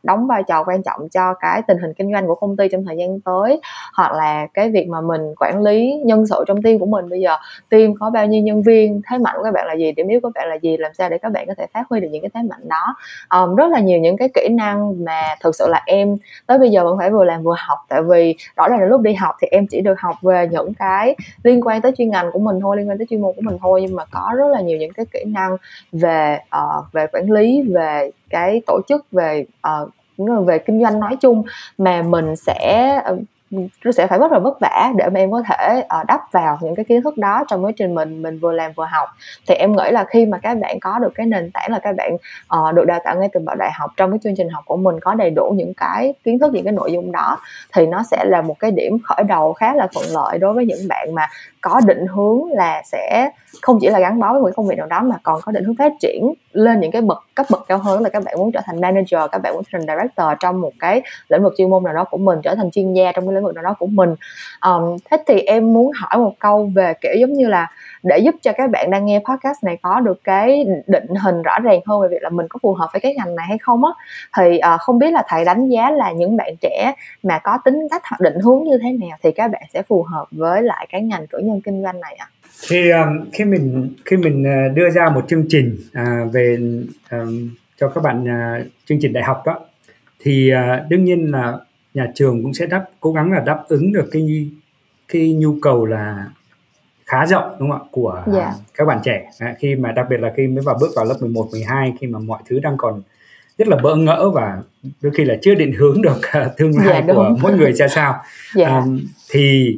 [0.04, 2.86] đóng vai trò quan trọng cho cái tình hình kinh doanh của công ty trong
[2.86, 3.62] thời gian tới
[3.93, 7.10] hoặc là cái việc mà mình quản lý nhân sự trong team của mình.
[7.10, 7.36] Bây giờ
[7.69, 10.19] team có bao nhiêu nhân viên thế mạnh của các bạn là gì điểm yếu
[10.19, 12.08] của các bạn là gì làm sao để các bạn có thể phát huy được
[12.12, 12.95] những cái thế mạnh đó.
[13.36, 16.69] Um, rất là nhiều những cái kỹ năng mà thực sự là em tới bây
[16.69, 19.36] giờ vẫn phải vừa làm vừa học tại vì rõ ràng là lúc đi học
[19.41, 22.60] thì em chỉ được học về những cái liên quan tới chuyên ngành của mình
[22.62, 24.78] thôi liên quan tới chuyên môn của mình thôi nhưng mà có rất là nhiều
[24.78, 25.58] những cái kỹ năng
[25.91, 31.18] về uh, về quản lý về cái tổ chức về uh, về kinh doanh nói
[31.22, 31.44] chung
[31.78, 33.18] mà mình sẽ ờ,
[33.86, 36.58] nó sẽ phải rất là vất vả để mà em có thể uh, đắp vào
[36.62, 39.10] những cái kiến thức đó trong quá trình mình mình vừa làm vừa học.
[39.48, 41.96] Thì em nghĩ là khi mà các bạn có được cái nền tảng là các
[41.96, 42.16] bạn
[42.60, 44.78] uh, được đào tạo ngay từ bảo đại học trong cái chương trình học của
[44.78, 47.38] mình có đầy đủ những cái kiến thức những cái nội dung đó
[47.74, 50.66] thì nó sẽ là một cái điểm khởi đầu khá là thuận lợi đối với
[50.66, 51.28] những bạn mà
[51.62, 53.30] có định hướng là sẽ
[53.62, 55.63] không chỉ là gắn bó với một công việc nào đó mà còn có định
[55.63, 58.52] hướng phát triển lên những cái bậc cấp bậc cao hơn là các bạn muốn
[58.52, 61.70] trở thành manager các bạn muốn trở thành director trong một cái lĩnh vực chuyên
[61.70, 63.75] môn nào đó của mình trở thành chuyên gia trong cái lĩnh người nào đó
[63.79, 64.15] của mình
[64.65, 67.71] um, thế thì em muốn hỏi một câu về kiểu giống như là
[68.03, 71.60] để giúp cho các bạn đang nghe podcast này có được cái định hình rõ
[71.60, 73.86] ràng hơn về việc là mình có phù hợp với cái ngành này hay không
[73.86, 73.91] á
[74.38, 77.79] thì uh, không biết là thầy đánh giá là những bạn trẻ mà có tính
[77.91, 80.88] cách hoặc định hướng như thế nào thì các bạn sẽ phù hợp với lại
[80.89, 82.43] cái ngành cử nhân kinh doanh này ạ à?
[82.69, 86.58] thì um, khi mình khi mình uh, đưa ra một chương trình uh, về
[87.12, 89.60] um, cho các bạn uh, chương trình đại học đó
[90.19, 91.53] thì uh, đương nhiên là
[91.93, 94.49] nhà trường cũng sẽ đáp cố gắng là đáp ứng được cái
[95.08, 96.25] cái nhu cầu là
[97.06, 98.34] khá rộng đúng không ạ của yeah.
[98.34, 98.53] Dạ.
[98.73, 99.29] các bạn trẻ
[99.60, 102.19] khi mà đặc biệt là khi mới vào bước vào lớp 11 12 khi mà
[102.19, 103.01] mọi thứ đang còn
[103.58, 104.62] rất là bỡ ngỡ và
[105.01, 106.21] đôi khi là chưa định hướng được
[106.58, 108.69] tương lai yeah, dạ, của mỗi người ra sao yeah.
[108.69, 108.77] Dạ.
[108.77, 108.99] um,
[109.32, 109.77] thì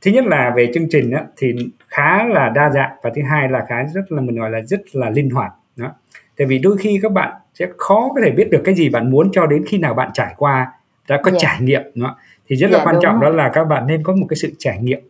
[0.00, 1.54] thứ nhất là về chương trình đó, thì
[1.88, 4.80] khá là đa dạng và thứ hai là khá rất là mình gọi là rất
[4.92, 5.92] là linh hoạt đó
[6.38, 9.10] tại vì đôi khi các bạn sẽ khó có thể biết được cái gì bạn
[9.10, 10.72] muốn cho đến khi nào bạn trải qua
[11.08, 11.42] đã có yeah.
[11.42, 12.16] trải nghiệm đó.
[12.48, 13.30] thì rất là yeah, quan trọng rồi.
[13.30, 15.00] đó là các bạn nên có một cái sự trải nghiệm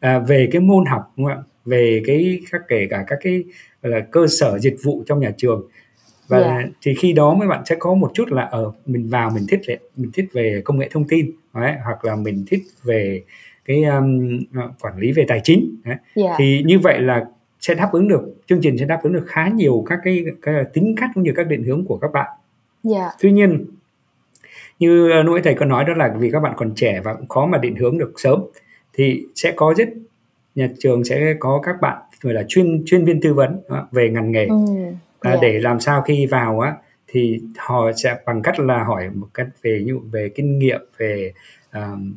[0.00, 3.44] à, về cái môn học đúng không ạ về cái các kể cả các cái
[3.82, 5.68] là cơ sở dịch vụ trong nhà trường
[6.28, 6.64] và yeah.
[6.64, 6.70] Dạ.
[6.82, 9.46] thì khi đó mấy bạn sẽ có một chút là ở ờ, mình vào mình
[9.48, 9.60] thích
[9.96, 13.22] mình thích về công nghệ thông tin đấy, hoặc là mình thích về
[13.64, 14.38] cái um,
[14.80, 15.94] quản lý về tài chính đấy.
[15.94, 16.30] Yeah.
[16.30, 16.34] Dạ.
[16.38, 17.24] thì như vậy là
[17.60, 20.64] sẽ đáp ứng được chương trình sẽ đáp ứng được khá nhiều các cái, cái
[20.72, 22.26] tính cách cũng như các định hướng của các bạn
[22.90, 23.00] yeah.
[23.00, 23.10] Dạ.
[23.20, 23.66] tuy nhiên
[24.78, 27.46] như nuôi thầy có nói đó là vì các bạn còn trẻ và cũng khó
[27.46, 28.40] mà định hướng được sớm
[28.94, 29.88] thì sẽ có rất
[30.54, 33.60] nhà trường sẽ có các bạn gọi là chuyên chuyên viên tư vấn
[33.92, 34.56] về ngành nghề ừ,
[35.22, 35.38] yeah.
[35.42, 36.74] để làm sao khi vào á
[37.08, 41.32] thì họ sẽ bằng cách là hỏi một cách về như về kinh nghiệm về
[41.74, 42.14] um,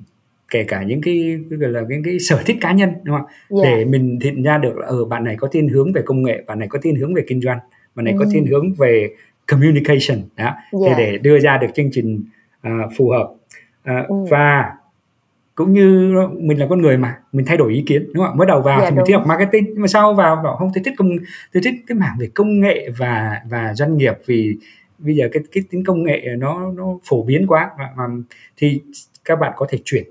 [0.51, 3.27] kể cả những cái gọi là những cái sở thích cá nhân đúng không
[3.63, 3.77] yeah.
[3.77, 6.23] để mình nhận ra được là ở ờ, bạn này có thiên hướng về công
[6.23, 7.59] nghệ bạn này có thiên hướng về kinh doanh
[7.95, 8.17] bạn này ừ.
[8.19, 9.09] có thiên hướng về
[9.47, 10.55] communication đó yeah.
[10.71, 12.23] thì để đưa ra được chương trình
[12.67, 13.29] uh, phù hợp
[13.91, 14.15] uh, ừ.
[14.29, 14.73] và
[15.55, 18.47] cũng như mình là con người mà mình thay đổi ý kiến đúng không mới
[18.47, 20.83] đầu vào dạ, thì mình thích học marketing nhưng mà sau vào bảo không tôi
[20.83, 21.09] thích công
[21.53, 24.57] tôi thích cái mảng về công nghệ và và doanh nghiệp vì
[24.97, 28.03] bây giờ cái cái tính công nghệ nó nó phổ biến quá mà, mà
[28.57, 28.81] thì
[29.25, 30.03] các bạn có thể chuyển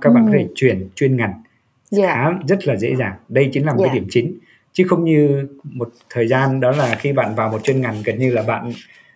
[0.00, 1.42] các bạn có thể chuyển chuyên ngành yeah.
[1.90, 2.14] Dạ.
[2.14, 3.90] khá rất là dễ dàng đây chính là một yeah.
[3.90, 4.00] cái dạ.
[4.00, 4.38] điểm chính
[4.72, 8.18] chứ không như một thời gian đó là khi bạn vào một chuyên ngành gần
[8.18, 8.72] như là bạn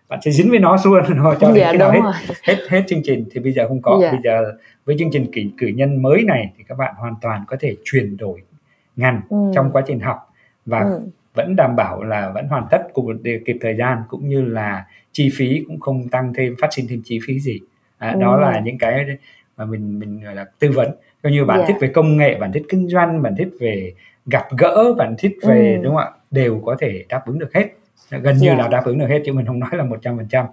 [0.09, 2.01] bạn sẽ dính với nó luôn nó cho đến dạ, khi nào hết
[2.43, 4.11] hết hết chương trình thì bây giờ không có dạ.
[4.11, 4.53] bây giờ
[4.85, 7.77] với chương trình cử cử nhân mới này thì các bạn hoàn toàn có thể
[7.85, 8.43] chuyển đổi
[8.97, 9.37] ngành ừ.
[9.55, 10.33] trong quá trình học
[10.67, 11.01] và ừ.
[11.35, 15.31] vẫn đảm bảo là vẫn hoàn tất cùng kịp thời gian cũng như là chi
[15.35, 17.61] phí cũng không tăng thêm phát sinh thêm chi phí gì
[17.99, 18.21] à, ừ.
[18.21, 19.07] đó là những cái
[19.57, 20.91] mà mình mình gọi là tư vấn
[21.23, 21.69] coi như bạn yeah.
[21.69, 23.93] thích về công nghệ bạn thích kinh doanh bạn thích về
[24.27, 25.83] gặp gỡ bạn thích về ừ.
[25.83, 27.69] đúng không ạ đều có thể đáp ứng được hết
[28.11, 28.59] gần như yeah.
[28.59, 30.47] là đáp ứng được hết chứ mình không nói là một trăm phần trăm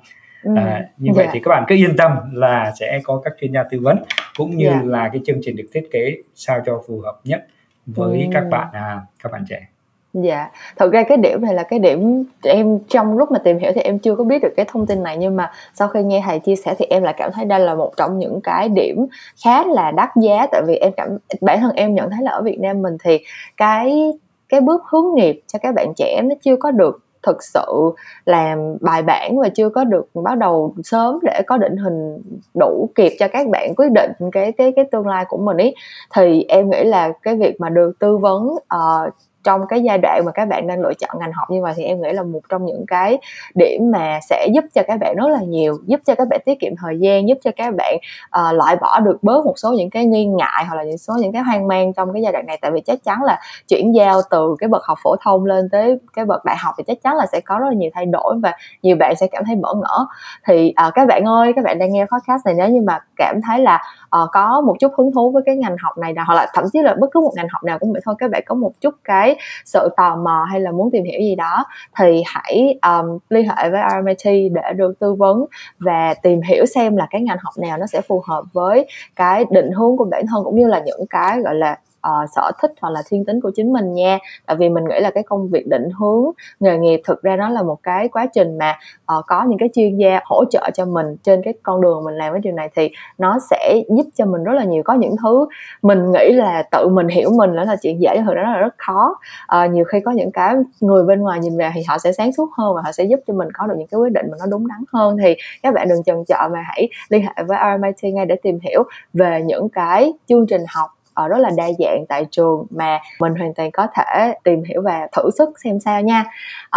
[0.43, 0.55] ừ.
[0.57, 3.63] à, như vậy thì các bạn cứ yên tâm là sẽ có các chuyên gia
[3.63, 4.03] tư vấn
[4.37, 4.85] cũng như yeah.
[4.85, 7.47] là cái chương trình được thiết kế sao cho phù hợp nhất
[7.85, 8.27] với ừ.
[8.33, 9.67] các bạn à, các bạn trẻ
[10.13, 13.71] Dạ, thật ra cái điểm này là cái điểm em trong lúc mà tìm hiểu
[13.75, 16.23] thì em chưa có biết được cái thông tin này nhưng mà sau khi nghe
[16.25, 19.05] thầy chia sẻ thì em lại cảm thấy đây là một trong những cái điểm
[19.43, 21.09] khá là đắt giá tại vì em cảm
[21.41, 23.19] bản thân em nhận thấy là ở Việt Nam mình thì
[23.57, 24.11] cái
[24.49, 27.91] cái bước hướng nghiệp cho các bạn trẻ nó chưa có được thực sự
[28.25, 32.21] làm bài bản và chưa có được bắt đầu sớm để có định hình
[32.59, 35.73] đủ kịp cho các bạn quyết định cái cái cái tương lai của mình ý
[36.15, 40.21] thì em nghĩ là cái việc mà được tư vấn uh, trong cái giai đoạn
[40.25, 42.41] mà các bạn đang lựa chọn ngành học như vậy thì em nghĩ là một
[42.49, 43.17] trong những cái
[43.55, 46.59] điểm mà sẽ giúp cho các bạn rất là nhiều giúp cho các bạn tiết
[46.59, 47.97] kiệm thời gian giúp cho các bạn
[48.39, 51.13] uh, loại bỏ được bớt một số những cái nghi ngại hoặc là những số
[51.19, 52.59] những cái hoang mang trong cái giai đoạn này.
[52.61, 55.99] Tại vì chắc chắn là chuyển giao từ cái bậc học phổ thông lên tới
[56.13, 58.35] cái bậc đại học thì chắc chắn là sẽ có rất là nhiều thay đổi
[58.43, 60.05] và nhiều bạn sẽ cảm thấy bỡ ngỡ.
[60.47, 63.39] Thì uh, các bạn ơi các bạn đang nghe podcast này nếu như mà cảm
[63.47, 66.35] thấy là uh, có một chút hứng thú với cái ngành học này nào hoặc
[66.35, 68.43] là thậm chí là bất cứ một ngành học nào cũng vậy thôi các bạn
[68.45, 69.32] có một chút cái
[69.65, 71.65] sự tò mò hay là muốn tìm hiểu gì đó
[71.99, 75.45] thì hãy um, liên hệ với RMIT để được tư vấn
[75.79, 79.45] và tìm hiểu xem là cái ngành học nào nó sẽ phù hợp với cái
[79.49, 82.71] định hướng của bản thân cũng như là những cái gọi là uh, sở thích
[82.81, 84.19] hoặc là thiên tính của chính mình nha.
[84.45, 86.23] Tại vì mình nghĩ là cái công việc định hướng
[86.59, 88.77] nghề nghiệp thực ra nó là một cái quá trình mà
[89.17, 92.15] uh, có những cái chuyên gia hỗ trợ cho mình trên cái con đường mình
[92.15, 95.15] làm cái điều này thì nó sẽ giúp cho mình rất là nhiều có những
[95.23, 95.45] thứ
[95.81, 98.59] mình nghĩ là tự mình hiểu mình đó là chuyện dễ thực ra nó là
[98.59, 99.15] rất khó.
[99.57, 102.33] Uh, nhiều khi có những cái người bên ngoài nhìn về thì họ sẽ sáng
[102.33, 104.37] suốt hơn và họ sẽ giúp cho mình có được những cái quyết định mà
[104.39, 105.17] nó đúng đắn hơn.
[105.23, 108.59] Thì các bạn đừng chần chờ mà hãy liên hệ với RMIT ngay để tìm
[108.61, 110.89] hiểu về những cái chương trình học
[111.21, 114.81] uh, rất là đa dạng tại trường mà mình hoàn toàn có thể tìm hiểu
[114.81, 116.23] và thử sức xem sao nha.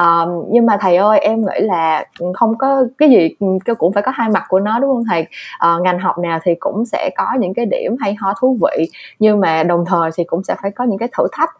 [0.01, 3.29] Uh, nhưng mà thầy ơi em nghĩ là không có cái gì
[3.79, 5.27] cũng phải có hai mặt của nó đúng không thầy?
[5.66, 8.90] Uh, ngành học nào thì cũng sẽ có những cái điểm hay ho thú vị
[9.18, 11.51] nhưng mà đồng thời thì cũng sẽ phải có những cái thử thách.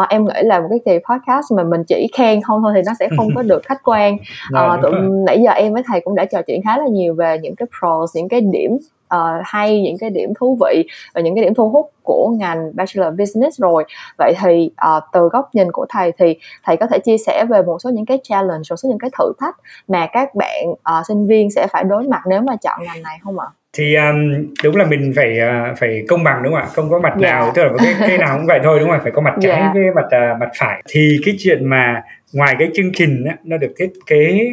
[0.00, 2.82] Uh, em nghĩ là một cái kỳ podcast mà mình chỉ khen không thôi thì
[2.86, 4.16] nó sẽ không có được khách quan.
[4.56, 4.92] Uh, tụi
[5.26, 7.66] nãy giờ em với thầy cũng đã trò chuyện khá là nhiều về những cái
[7.80, 8.78] pros những cái điểm
[9.14, 12.70] uh, hay những cái điểm thú vị và những cái điểm thu hút của ngành
[12.74, 13.84] bachelor business rồi
[14.18, 17.62] vậy thì uh, từ góc nhìn của thầy thì thầy có thể chia sẻ về
[17.62, 19.56] một số những cái challenge một số những cái thử thách
[19.88, 23.18] mà các bạn uh, sinh viên sẽ phải đối mặt nếu mà chọn ngành này
[23.22, 23.46] không ạ
[23.78, 25.38] thì um, đúng là mình phải
[25.72, 27.20] uh, phải công bằng đúng không ạ không có mặt yeah.
[27.20, 27.32] Dạ.
[27.32, 29.52] nào tức là cái, cái nào cũng vậy thôi đúng không phải có mặt trái
[29.52, 29.74] yeah.
[29.74, 29.80] Dạ.
[29.80, 33.56] với mặt uh, mặt phải thì cái chuyện mà ngoài cái chương trình á, nó
[33.56, 34.50] được thiết kế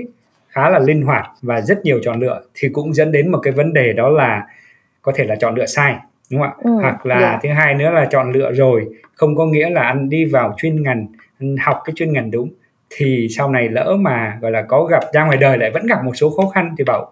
[0.53, 3.53] khá là linh hoạt và rất nhiều chọn lựa thì cũng dẫn đến một cái
[3.53, 4.47] vấn đề đó là
[5.01, 5.95] có thể là chọn lựa sai
[6.31, 7.33] đúng không ạ ừ, hoặc là yeah.
[7.33, 7.39] Dạ.
[7.43, 8.85] thứ hai nữa là chọn lựa rồi
[9.15, 11.07] không có nghĩa là anh đi vào chuyên ngành
[11.39, 12.49] anh học cái chuyên ngành đúng
[12.89, 16.03] thì sau này lỡ mà gọi là có gặp ra ngoài đời lại vẫn gặp
[16.03, 17.11] một số khó khăn thì bảo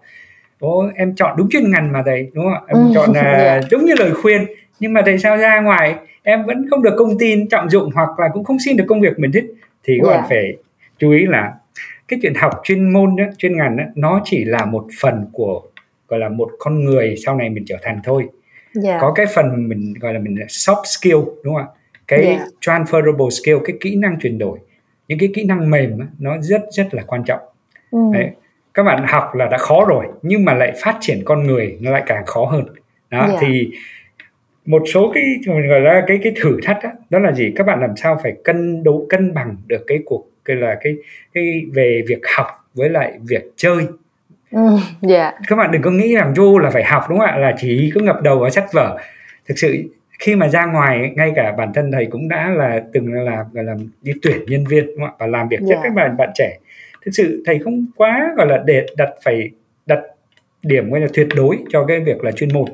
[0.58, 3.26] ô em chọn đúng chuyên ngành mà thầy đúng không ạ em ừ, chọn yeah.
[3.38, 3.60] Dạ.
[3.70, 4.46] đúng như lời khuyên
[4.80, 8.08] nhưng mà tại sao ra ngoài em vẫn không được công ty trọng dụng hoặc
[8.18, 9.44] là cũng không xin được công việc mình thích
[9.84, 10.20] thì các yeah.
[10.20, 10.56] bạn phải
[10.98, 11.52] chú ý là
[12.12, 15.62] cái chuyện học chuyên môn đó, chuyên ngành đó, nó chỉ là một phần của
[16.08, 18.84] gọi là một con người sau này mình trở thành thôi yeah.
[18.84, 18.98] Dạ.
[19.00, 21.66] có cái phần mình gọi là mình soft skill đúng không ạ
[22.08, 22.40] cái yeah.
[22.40, 22.46] Dạ.
[22.60, 24.58] transferable skill cái kỹ năng chuyển đổi
[25.08, 27.40] những cái kỹ năng mềm đó, nó rất rất là quan trọng
[27.90, 27.98] ừ.
[28.12, 28.30] Đấy.
[28.74, 31.90] các bạn học là đã khó rồi nhưng mà lại phát triển con người nó
[31.90, 32.64] lại càng khó hơn
[33.10, 33.30] đó yeah.
[33.30, 33.36] Dạ.
[33.40, 33.70] thì
[34.66, 37.66] một số cái mình gọi là cái cái thử thách đó, đó là gì các
[37.66, 40.96] bạn làm sao phải cân đấu cân bằng được cái cuộc cái là cái
[41.34, 43.86] cái về việc học với lại việc chơi
[44.50, 44.60] ừ,
[45.08, 45.34] yeah.
[45.48, 47.92] các bạn đừng có nghĩ rằng vô là phải học đúng không ạ là chỉ
[47.94, 48.98] có ngập đầu vào sách vở
[49.48, 49.84] thực sự
[50.18, 53.62] khi mà ra ngoài ngay cả bản thân thầy cũng đã là từng là là,
[53.62, 55.68] là đi tuyển nhân viên đúng không ạ và làm việc yeah.
[55.68, 56.58] với các bạn bạn trẻ
[57.04, 59.50] thực sự thầy không quá gọi là để đặt phải
[59.86, 60.00] đặt
[60.62, 62.64] điểm gọi là tuyệt đối cho cái việc là chuyên môn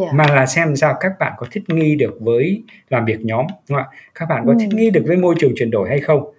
[0.00, 0.14] yeah.
[0.14, 3.78] mà là xem sao các bạn có thích nghi được với làm việc nhóm đúng
[3.78, 4.56] không ạ các bạn có ừ.
[4.60, 6.32] thích nghi được với môi trường chuyển đổi hay không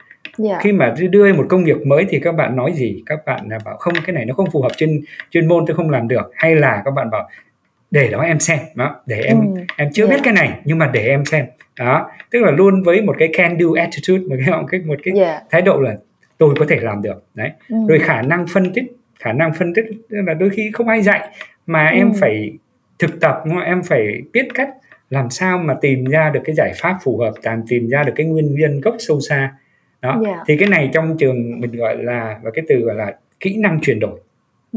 [0.44, 0.62] Yeah.
[0.64, 3.58] khi mà đưa một công việc mới thì các bạn nói gì các bạn là
[3.66, 6.32] bảo không cái này nó không phù hợp chuyên chuyên môn tôi không làm được
[6.36, 7.30] hay là các bạn bảo
[7.92, 9.62] để đó em xem đó để em ừ.
[9.78, 10.16] em chưa yeah.
[10.16, 11.46] biết cái này nhưng mà để em xem
[11.80, 14.96] đó tức là luôn với một cái can do attitude một cái một cái một
[15.04, 15.44] cái yeah.
[15.50, 15.96] thái độ là
[16.38, 17.76] tôi có thể làm được đấy ừ.
[17.88, 18.84] rồi khả năng phân tích
[19.20, 21.30] khả năng phân tích là đôi khi không ai dạy
[21.66, 21.98] mà ừ.
[21.98, 22.54] em phải
[23.00, 24.70] thực tập em phải biết cách
[25.10, 27.34] làm sao mà tìm ra được cái giải pháp phù hợp
[27.68, 29.52] tìm ra được cái nguyên nhân gốc sâu xa
[30.02, 30.40] đó yeah.
[30.48, 33.80] thì cái này trong trường mình gọi là và cái từ gọi là kỹ năng
[33.82, 34.20] chuyển đổi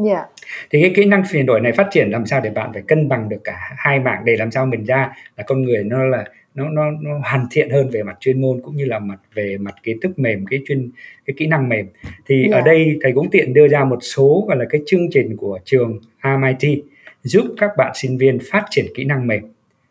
[0.07, 0.27] Yeah.
[0.71, 3.09] Thì cái kỹ năng chuyển đổi này phát triển làm sao để bạn phải cân
[3.09, 6.25] bằng được cả hai mảng để làm sao mình ra là con người nó là
[6.55, 9.57] nó nó nó hoàn thiện hơn về mặt chuyên môn cũng như là mặt về
[9.61, 10.91] mặt kiến thức mềm cái chuyên
[11.27, 11.87] cái kỹ năng mềm
[12.27, 12.55] thì yeah.
[12.55, 15.59] ở đây thầy cũng tiện đưa ra một số gọi là cái chương trình của
[15.65, 16.85] trường MIT
[17.23, 19.43] giúp các bạn sinh viên phát triển kỹ năng mềm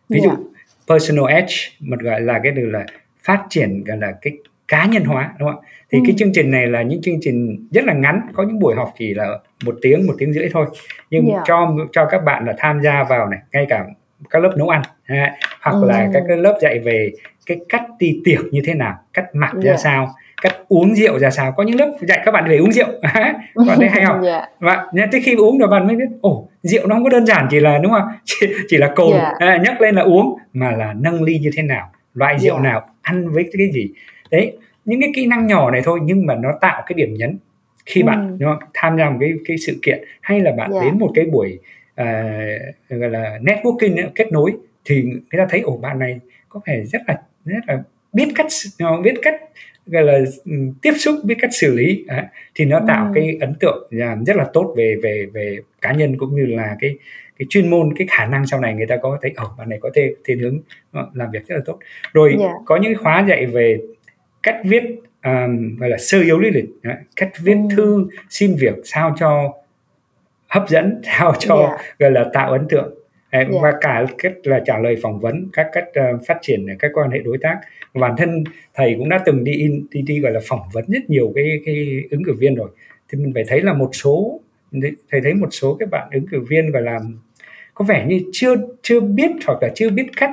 [0.09, 0.39] ví dụ yeah.
[0.87, 2.85] personal edge một gọi là cái từ là
[3.23, 4.33] phát triển gọi là cái
[4.67, 6.03] cá nhân hóa đúng không ạ thì ừ.
[6.07, 8.93] cái chương trình này là những chương trình rất là ngắn có những buổi học
[8.97, 10.65] chỉ là một tiếng một tiếng rưỡi thôi
[11.09, 11.43] nhưng yeah.
[11.45, 13.85] cho cho các bạn là tham gia vào này ngay cả
[14.29, 15.87] các lớp nấu ăn ha, hoặc ừ.
[15.87, 17.11] là các cái lớp dạy về
[17.45, 19.65] cái cách đi tiệc như thế nào cách mặc yeah.
[19.65, 20.09] ra sao
[20.41, 22.87] cách uống rượu ra sao có những lớp dạy các bạn về uống rượu
[23.55, 24.49] còn đây hay học yeah.
[24.59, 27.25] và nên tới khi uống rồi bạn mới biết ồ rượu nó không có đơn
[27.25, 29.33] giản chỉ là đúng không chỉ, chỉ là cồn yeah.
[29.39, 32.63] à, nhắc lên là uống mà là nâng ly như thế nào loại rượu yeah.
[32.63, 33.89] nào ăn với cái gì
[34.33, 37.37] đấy những cái kỹ năng nhỏ này thôi nhưng mà nó tạo cái điểm nhấn
[37.85, 38.05] khi ừ.
[38.05, 40.83] bạn đúng không, tham gia một cái cái sự kiện hay là bạn yeah.
[40.85, 41.59] đến một cái buổi
[42.01, 44.53] uh, gọi là networking kết nối
[44.85, 46.19] thì người ta thấy ồ bạn này
[46.49, 48.47] có vẻ rất là rất là biết cách
[49.03, 49.35] biết cách
[49.85, 53.11] gọi là ừ, tiếp xúc biết cách xử lý à, thì nó tạo ừ.
[53.15, 53.89] cái ấn tượng
[54.25, 56.97] rất là tốt về về về cá nhân cũng như là cái
[57.39, 59.79] cái chuyên môn cái khả năng sau này người ta có thấy ồ bạn này
[59.81, 60.59] có thể thiên hướng
[60.91, 61.79] ờ, làm việc rất là tốt
[62.13, 62.51] rồi yeah.
[62.65, 63.79] có những khóa dạy về
[64.43, 64.83] cách viết
[65.23, 66.69] um, gọi là sơ yếu lý lịch
[67.15, 67.75] cách viết ừ.
[67.75, 69.53] thư xin việc sao cho
[70.47, 71.99] hấp dẫn sao cho yeah.
[71.99, 72.93] gọi là tạo ấn tượng
[73.29, 73.47] yeah.
[73.61, 77.11] và cả cách là trả lời phỏng vấn các cách uh, phát triển các quan
[77.11, 77.59] hệ đối tác
[77.93, 81.09] bản thân thầy cũng đã từng đi in đi, đi gọi là phỏng vấn rất
[81.09, 82.69] nhiều cái cái ứng cử viên rồi
[83.09, 84.39] thì mình phải thấy là một số
[85.11, 86.99] thầy thấy một số các bạn ứng cử viên gọi là
[87.73, 90.31] có vẻ như chưa chưa biết hoặc là chưa biết cách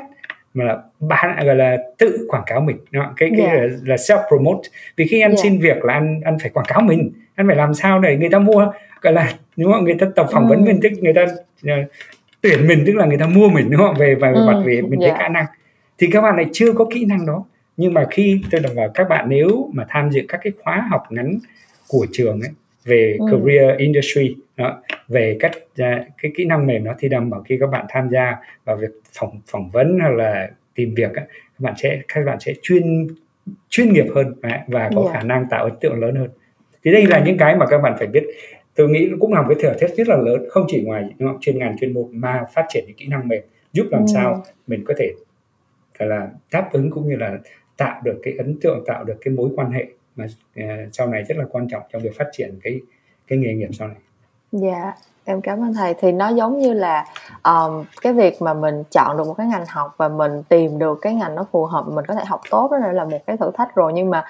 [0.54, 3.12] mà là bán gọi là tự quảng cáo mình đúng không?
[3.16, 3.58] cái cái yeah.
[3.58, 5.42] là, là self promote vì khi anh yeah.
[5.42, 8.28] xin việc là anh anh phải quảng cáo mình anh phải làm sao để người
[8.28, 8.66] ta mua
[9.00, 10.64] gọi là đúng không người ta tập phỏng vấn ừ.
[10.64, 11.90] mình tức người ta uh,
[12.40, 14.44] tuyển mình tức là người ta mua mình đúng không về và ừ.
[14.46, 15.12] mặt về mình yeah.
[15.16, 15.46] thấy khả năng
[15.98, 17.44] thì các bạn này chưa có kỹ năng đó
[17.76, 20.86] nhưng mà khi tôi đồng vào các bạn nếu mà tham dự các cái khóa
[20.90, 21.38] học ngắn
[21.88, 22.50] của trường ấy
[22.84, 23.26] về ừ.
[23.30, 27.56] career industry đó, về cách uh, cái kỹ năng mềm đó thì đảm bảo khi
[27.60, 31.26] các bạn tham gia vào việc phỏng phỏng vấn hoặc là tìm việc các
[31.58, 33.06] bạn sẽ các bạn sẽ chuyên
[33.68, 34.34] chuyên nghiệp hơn
[34.66, 35.14] và, có yeah.
[35.14, 36.28] khả năng tạo ấn tượng lớn hơn
[36.84, 38.24] thì đây là những cái mà các bạn phải biết
[38.74, 41.40] tôi nghĩ cũng là một cái thừa thách rất là lớn không chỉ ngoài đúng
[41.40, 43.42] chuyên ngành chuyên môn mà phát triển những kỹ năng mềm
[43.72, 44.06] giúp làm ừ.
[44.14, 45.12] sao mình có thể
[45.98, 47.38] là đáp ứng cũng như là
[47.76, 50.26] tạo được cái ấn tượng tạo được cái mối quan hệ mà
[50.60, 52.80] uh, sau này rất là quan trọng trong việc phát triển cái
[53.26, 53.96] cái nghề nghiệp sau này.
[54.52, 54.92] Dạ,
[55.24, 55.94] em cảm ơn thầy.
[55.94, 57.04] Thì nó giống như là
[57.44, 60.98] um, cái việc mà mình chọn được một cái ngành học và mình tìm được
[61.02, 63.50] cái ngành nó phù hợp mình có thể học tốt đó là một cái thử
[63.54, 64.24] thách rồi nhưng mà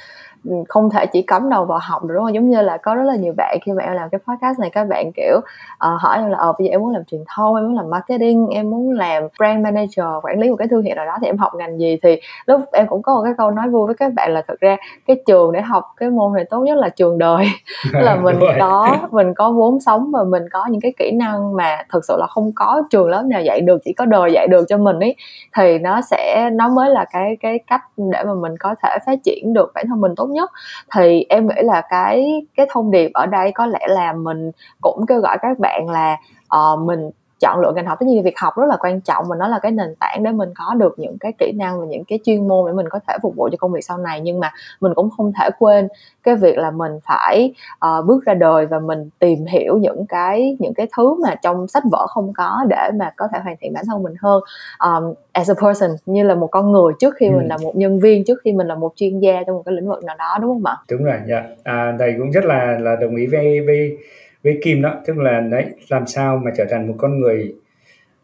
[0.68, 2.34] không thể chỉ cắm đầu vào học được đúng không?
[2.34, 4.70] Giống như là có rất là nhiều bạn khi mà em làm cái podcast này
[4.70, 7.56] các bạn kiểu uh, hỏi em là ờ bây giờ em muốn làm truyền thông
[7.56, 10.94] em muốn làm marketing em muốn làm brand manager quản lý một cái thương hiệu
[10.94, 11.98] nào đó thì em học ngành gì?
[12.02, 14.60] Thì lúc em cũng có một cái câu nói vui với các bạn là thực
[14.60, 14.76] ra
[15.06, 17.46] cái trường để học cái môn này tốt nhất là trường đời.
[17.92, 21.56] Là mình có mình có vốn sống và mình có những cái cái kỹ năng
[21.56, 24.46] mà thực sự là không có trường lớp nào dạy được chỉ có đời dạy
[24.50, 25.16] được cho mình ấy
[25.56, 29.18] thì nó sẽ nó mới là cái cái cách để mà mình có thể phát
[29.24, 30.50] triển được bản thân mình tốt nhất.
[30.94, 34.50] Thì em nghĩ là cái cái thông điệp ở đây có lẽ là mình
[34.80, 36.16] cũng kêu gọi các bạn là
[36.56, 37.10] uh, mình
[37.40, 37.98] chọn lựa ngành học.
[38.00, 40.30] Tất nhiên việc học rất là quan trọng và nó là cái nền tảng để
[40.30, 43.00] mình có được những cái kỹ năng và những cái chuyên môn để mình có
[43.08, 44.20] thể phục vụ cho công việc sau này.
[44.20, 45.88] Nhưng mà mình cũng không thể quên
[46.22, 47.54] cái việc là mình phải
[47.86, 51.68] uh, bước ra đời và mình tìm hiểu những cái những cái thứ mà trong
[51.68, 54.42] sách vở không có để mà có thể hoàn thiện bản thân mình hơn.
[54.78, 57.32] Um, as a person như là một con người trước khi ừ.
[57.36, 59.74] mình là một nhân viên trước khi mình là một chuyên gia trong một cái
[59.74, 60.76] lĩnh vực nào đó đúng không ạ?
[60.90, 61.44] Đúng rồi dạ.
[61.64, 63.98] À, thầy cũng rất là là đồng ý với với
[64.44, 67.54] với kim đó tức là đấy làm sao mà trở thành một con người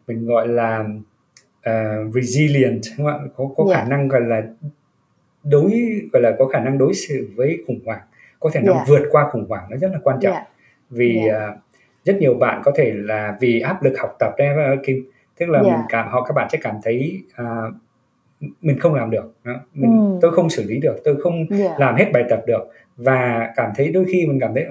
[0.07, 0.85] mình gọi là
[1.69, 3.29] uh, resilient đúng không?
[3.35, 3.83] có có yeah.
[3.83, 4.43] khả năng gọi là
[5.43, 8.01] đối gọi là có khả năng đối xử với khủng hoảng
[8.39, 8.87] có thể năng yeah.
[8.87, 10.47] vượt qua khủng hoảng nó rất là quan trọng yeah.
[10.89, 11.51] vì yeah.
[11.53, 11.59] Uh,
[12.03, 15.59] rất nhiều bạn có thể là vì áp lực học tập đấy kim tức là
[15.59, 15.77] yeah.
[15.77, 17.73] mình cảm họ các bạn sẽ cảm thấy uh,
[18.61, 19.33] mình không làm được
[19.73, 20.19] mình mm.
[20.21, 21.79] tôi không xử lý được tôi không yeah.
[21.79, 24.65] làm hết bài tập được và cảm thấy đôi khi mình cảm thấy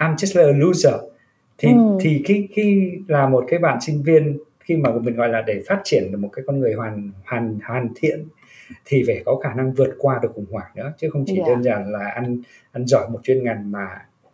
[0.00, 0.94] I'm just a loser
[1.58, 1.98] thì ừ.
[2.00, 5.62] thì khi khi là một cái bạn sinh viên khi mà mình gọi là để
[5.68, 8.24] phát triển được một cái con người hoàn hoàn hoàn thiện
[8.84, 11.48] thì phải có khả năng vượt qua được khủng hoảng nữa chứ không chỉ yeah.
[11.48, 11.54] Dạ.
[11.54, 12.42] đơn giản là ăn
[12.72, 13.86] ăn giỏi một chuyên ngành mà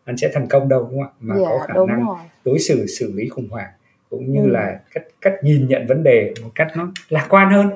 [0.05, 2.17] anh sẽ thành công đâu đúng không ạ mà yeah, có dạ, khả năng rồi.
[2.45, 3.71] đối xử xử lý khủng hoảng
[4.11, 4.49] cũng như ừ.
[4.49, 7.71] là cách cách nhìn nhận vấn đề một cách nó lạc quan hơn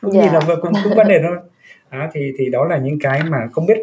[0.00, 0.24] cũng yeah.
[0.24, 1.36] nhìn là cũng cũng vấn đề thôi
[1.90, 3.78] đó, thì thì đó là những cái mà không biết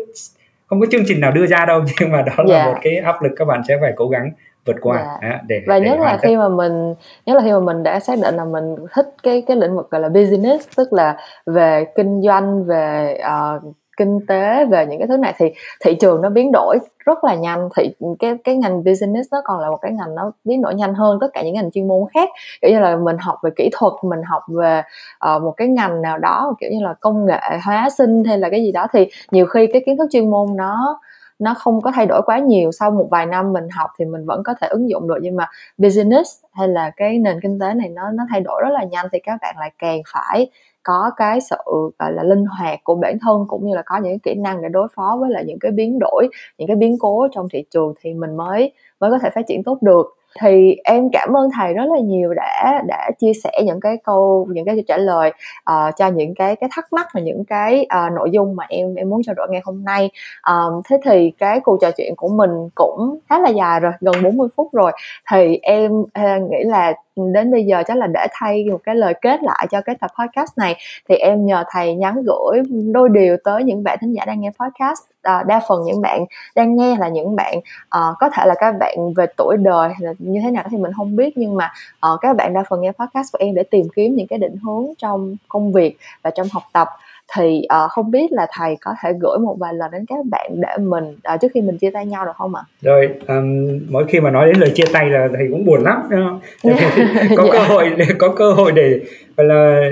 [0.68, 2.68] không có chương trình nào đưa ra đâu nhưng mà đó là yeah.
[2.68, 4.32] một cái áp lực các bạn sẽ phải cố gắng
[4.66, 5.42] vượt qua dạ.
[5.48, 6.94] để và để nhất là khi mà mình
[7.26, 9.90] nhất là khi mà mình đã xác định là mình thích cái cái lĩnh vực
[9.92, 13.64] gọi là business tức là về kinh doanh về uh,
[13.98, 15.46] kinh tế về những cái thứ này thì
[15.86, 17.70] thị trường nó biến đổi rất là nhanh.
[17.78, 20.94] Thì cái cái ngành business nó còn là một cái ngành nó biến đổi nhanh
[20.94, 22.30] hơn tất cả những ngành chuyên môn khác.
[22.62, 24.82] Kiểu như là mình học về kỹ thuật mình học về
[25.36, 28.50] uh, một cái ngành nào đó kiểu như là công nghệ hóa sinh hay là
[28.50, 31.00] cái gì đó thì nhiều khi cái kiến thức chuyên môn nó
[31.44, 32.72] nó không có thay đổi quá nhiều.
[32.72, 35.36] Sau một vài năm mình học thì mình vẫn có thể ứng dụng được, nhưng
[35.36, 38.84] mà business hay là cái nền kinh tế này nó nó thay đổi rất là
[38.84, 40.50] nhanh thì các bạn lại càng phải
[40.84, 41.56] có cái sự,
[42.00, 44.70] gọi là, linh hoạt của bản thân cũng như là có những kỹ năng để
[44.70, 46.28] đối phó với lại những cái biến đổi,
[46.58, 49.64] những cái biến cố trong thị trường thì mình mới mới có thể phát triển
[49.64, 50.06] tốt được
[50.42, 54.48] thì em cảm ơn thầy rất là nhiều đã đã chia sẻ những cái câu
[54.50, 55.32] những cái trả lời
[55.72, 58.96] uh, cho những cái cái thắc mắc và những cái uh, nội dung mà em
[58.96, 60.10] em muốn trao đổi ngày hôm nay.
[60.48, 64.24] Um, thế thì cái cuộc trò chuyện của mình cũng khá là dài rồi gần
[64.24, 64.92] 40 phút rồi.
[65.32, 66.94] Thì em uh, nghĩ là
[67.34, 70.12] đến bây giờ chắc là để thay một cái lời kết lại cho cái tập
[70.20, 70.76] podcast này.
[71.10, 72.62] Thì em nhờ thầy nhắn gửi
[72.94, 76.26] đôi điều tới những bạn thính giả đang nghe podcast uh, đa phần những bạn
[76.56, 80.14] đang nghe là những bạn uh, có thể là các bạn về tuổi đời là
[80.20, 81.72] như thế nào thì mình không biết nhưng mà
[82.14, 84.56] uh, các bạn đa phần nghe podcast của em để tìm kiếm những cái định
[84.64, 86.88] hướng trong công việc và trong học tập.
[87.36, 90.52] Thì uh, không biết là thầy có thể gửi một vài lần đến các bạn
[90.56, 92.62] để mình uh, trước khi mình chia tay nhau được không ạ?
[92.82, 96.04] Rồi um, mỗi khi mà nói đến lời chia tay là thầy cũng buồn lắm
[97.38, 99.00] có cơ hội có cơ hội để
[99.38, 99.90] gọi là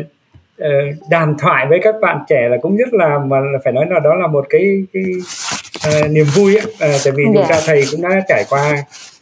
[1.09, 4.15] đàm thoại với các bạn trẻ là cũng rất là mà phải nói là đó
[4.15, 5.03] là một cái cái
[5.87, 6.65] uh, niềm vui ấy.
[6.65, 7.35] Uh, tại vì yeah.
[7.35, 7.61] chúng ta dạ.
[7.65, 8.73] thầy cũng đã trải qua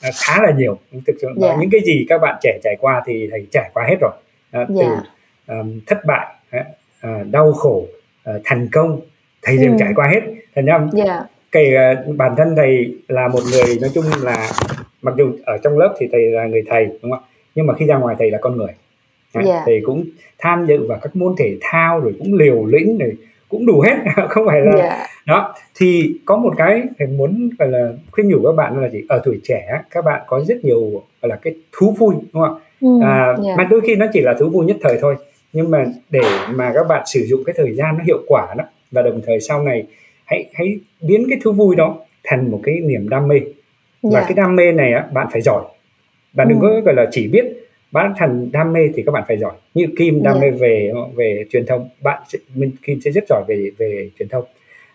[0.07, 0.77] uh, khá là nhiều
[1.07, 1.37] thực sự yeah.
[1.37, 1.55] Dạ.
[1.59, 4.11] những cái gì các bạn trẻ trải qua thì thầy trải qua hết rồi
[4.61, 4.91] uh, từ yeah.
[5.47, 5.55] Dạ.
[5.55, 6.27] um, thất bại
[6.57, 7.87] uh, đau khổ
[8.29, 9.01] uh, thành công
[9.41, 9.77] thầy đều ừ.
[9.79, 10.21] trải qua hết
[10.55, 11.23] thành ra yeah.
[11.51, 11.75] kể
[12.09, 14.51] uh, bản thân thầy là một người nói chung là
[15.01, 17.19] mặc dù ở trong lớp thì thầy là người thầy đúng không ạ
[17.55, 18.71] nhưng mà khi ra ngoài thầy là con người
[19.33, 19.63] yeah.
[19.65, 20.05] thầy cũng
[20.37, 23.17] tham dự vào các môn thể thao rồi cũng liều lĩnh rồi
[23.49, 23.95] cũng đủ hết
[24.29, 25.09] không phải là yeah.
[25.25, 29.03] đó thì có một cái thầy muốn gọi là khuyên nhủ các bạn là gì
[29.09, 32.57] ở tuổi trẻ các bạn có rất nhiều gọi là cái thú vui đúng không
[32.57, 33.57] ạ ừ, à, yeah.
[33.57, 35.15] mà đôi khi nó chỉ là thú vui nhất thời thôi
[35.53, 36.21] nhưng mà để
[36.53, 39.39] mà các bạn sử dụng cái thời gian nó hiệu quả đó và đồng thời
[39.39, 39.83] sau này
[40.25, 43.53] hãy hãy biến cái thú vui đó thành một cái niềm đam mê yeah.
[44.01, 45.63] và cái đam mê này á bạn phải giỏi
[46.33, 46.61] bạn đừng ừ.
[46.61, 47.45] có gọi là chỉ biết
[47.91, 51.45] bạn thành đam mê thì các bạn phải giỏi như kim đam mê về về
[51.49, 54.43] truyền thông bạn sẽ, mình kim sẽ rất giỏi về về truyền thông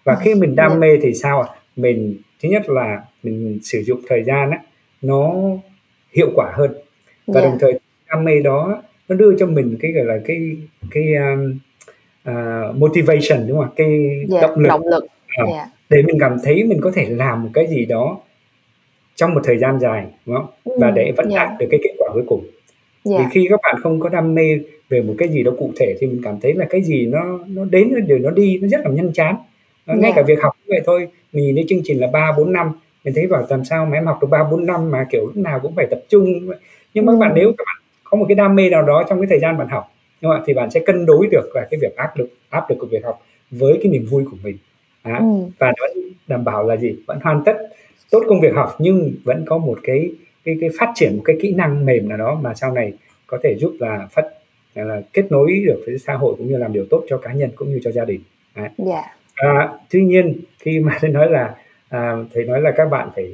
[0.04, 0.80] và khi mình đam yeah.
[0.80, 4.58] mê thì sao ạ mình thứ nhất là mình sử dụng thời gian á
[5.02, 5.34] nó
[6.12, 6.74] hiệu quả hơn
[7.26, 7.52] và yeah.
[7.52, 10.56] đồng thời đam mê đó nó đưa cho mình cái gọi là cái
[10.90, 11.58] cái um,
[12.30, 13.86] uh, motivation đúng không cái
[14.18, 15.04] yeah, dạ, động lực, động lực.
[15.42, 15.68] Uh, yeah.
[15.90, 18.18] để mình cảm thấy mình có thể làm một cái gì đó
[19.14, 21.48] trong một thời gian dài đúng không ừ, và để vẫn yeah.
[21.48, 22.44] đạt được cái kết quả cuối cùng
[23.10, 23.20] yeah.
[23.20, 25.96] vì khi các bạn không có đam mê về một cái gì đó cụ thể
[26.00, 28.80] thì mình cảm thấy là cái gì nó nó đến rồi nó đi nó rất
[28.84, 29.36] là nhanh chán
[29.86, 29.98] yeah.
[29.98, 32.52] ngay cả việc học cũng vậy thôi mình nhìn thấy chương trình là ba bốn
[32.52, 32.72] năm
[33.04, 35.36] mình thấy bảo làm sao mà em học được ba bốn năm mà kiểu lúc
[35.36, 36.24] nào cũng phải tập trung
[36.94, 37.16] nhưng mà ừ.
[37.16, 39.40] các bạn nếu các bạn có một cái đam mê nào đó trong cái thời
[39.40, 39.84] gian bạn học
[40.20, 40.42] đúng không?
[40.46, 43.04] thì bạn sẽ cân đối được là cái việc áp lực áp lực của việc
[43.04, 44.56] học với cái niềm vui của mình
[45.02, 45.50] à, ừ.
[45.58, 47.56] và nó đảm bảo là gì vẫn hoàn tất
[48.10, 50.10] tốt công việc học nhưng vẫn có một cái
[50.44, 52.92] cái cái phát triển một cái kỹ năng mềm nào đó mà sau này
[53.26, 54.24] có thể giúp là phát
[54.74, 57.50] là kết nối được với xã hội cũng như làm điều tốt cho cá nhân
[57.56, 58.20] cũng như cho gia đình.
[58.56, 58.68] Đấy.
[58.78, 58.88] Yeah.
[58.88, 59.02] Dạ.
[59.34, 61.54] À, tuy nhiên khi mà thầy nói là
[61.88, 63.32] à, thầy nói là các bạn phải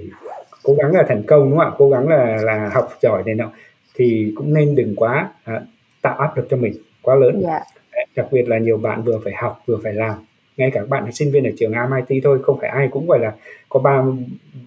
[0.62, 1.76] cố gắng là thành công đúng không ạ?
[1.78, 3.50] Cố gắng là là học giỏi này nọ
[3.94, 5.60] thì cũng nên đừng quá à,
[6.02, 7.42] tạo áp lực cho mình quá lớn.
[7.46, 7.62] Yeah.
[7.92, 8.02] Dạ.
[8.16, 10.14] Đặc biệt là nhiều bạn vừa phải học vừa phải làm
[10.60, 13.18] ngay cả các bạn sinh viên ở trường MIT thôi không phải ai cũng gọi
[13.18, 13.32] là
[13.68, 14.02] có ba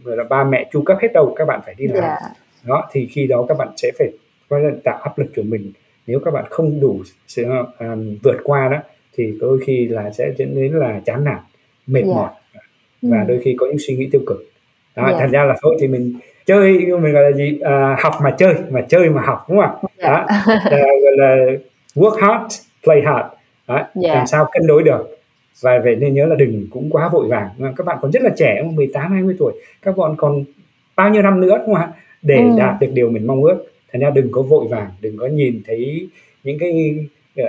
[0.03, 2.19] gọi là ba mẹ chu cấp hết đâu các bạn phải đi làm yeah.
[2.21, 2.29] Dạ.
[2.63, 4.07] đó thì khi đó các bạn sẽ phải
[4.49, 5.71] coi là tạo áp lực cho mình
[6.07, 7.45] nếu các bạn không đủ sự
[7.79, 8.77] um, vượt qua đó
[9.17, 11.39] thì đôi khi là sẽ dẫn đến là chán nản
[11.87, 12.07] mệt yeah.
[12.07, 12.15] Dạ.
[12.15, 12.29] mỏi
[13.01, 13.25] và ừ.
[13.27, 14.45] đôi khi có những suy nghĩ tiêu cực
[14.95, 15.19] đó, yeah.
[15.19, 16.13] thành ra là thôi thì mình
[16.45, 16.71] chơi
[17.01, 20.27] mình gọi là gì à, học mà chơi mà chơi mà học đúng không yeah.
[20.71, 21.45] đó gọi là
[21.95, 23.25] work hard play hard
[23.67, 24.15] đó, yeah.
[24.15, 25.17] làm sao cân đối được
[25.61, 28.29] và vậy nên nhớ là đừng cũng quá vội vàng các bạn còn rất là
[28.37, 30.43] trẻ 18 20 tuổi các bạn còn
[30.95, 31.91] bao nhiêu năm nữa đúng không ạ
[32.21, 32.55] để ừ.
[32.57, 35.61] đạt được điều mình mong ước thành ra đừng có vội vàng đừng có nhìn
[35.67, 36.07] thấy
[36.43, 36.95] những cái
[37.41, 37.45] uh,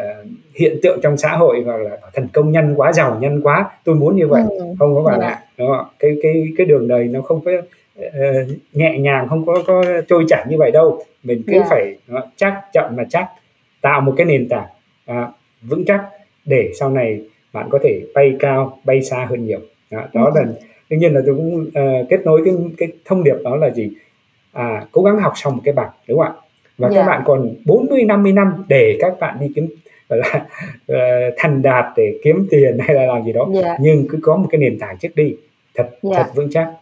[0.54, 3.94] hiện tượng trong xã hội hoặc là thần công nhân quá giàu nhân quá tôi
[3.94, 4.64] muốn như vậy ừ.
[4.78, 5.86] không có bạn ạ đúng không?
[5.98, 7.52] cái cái cái đường đời nó không có
[8.00, 11.66] uh, nhẹ nhàng không có có trôi chảy như vậy đâu mình cứ yeah.
[11.70, 13.28] phải nó chắc chậm mà chắc
[13.80, 14.66] tạo một cái nền tảng
[15.10, 16.00] uh, vững chắc
[16.44, 17.20] để sau này
[17.54, 20.44] bạn có thể bay cao bay xa hơn nhiều đó, đó là
[20.90, 23.90] đương nhiên là tôi cũng uh, kết nối cái cái thông điệp đó là gì
[24.52, 26.32] à, cố gắng học xong một cái bằng đúng không ạ
[26.78, 26.94] và yeah.
[26.94, 27.06] các dạ.
[27.06, 29.68] bạn còn 40 50 năm để các bạn đi kiếm
[30.08, 30.46] gọi là
[30.92, 33.64] uh, thành đạt để kiếm tiền hay là làm gì đó yeah.
[33.64, 33.76] Dạ.
[33.80, 35.36] nhưng cứ có một cái nền tảng trước đi
[35.74, 36.02] thật yeah.
[36.02, 36.22] Dạ.
[36.22, 36.72] thật vững chắc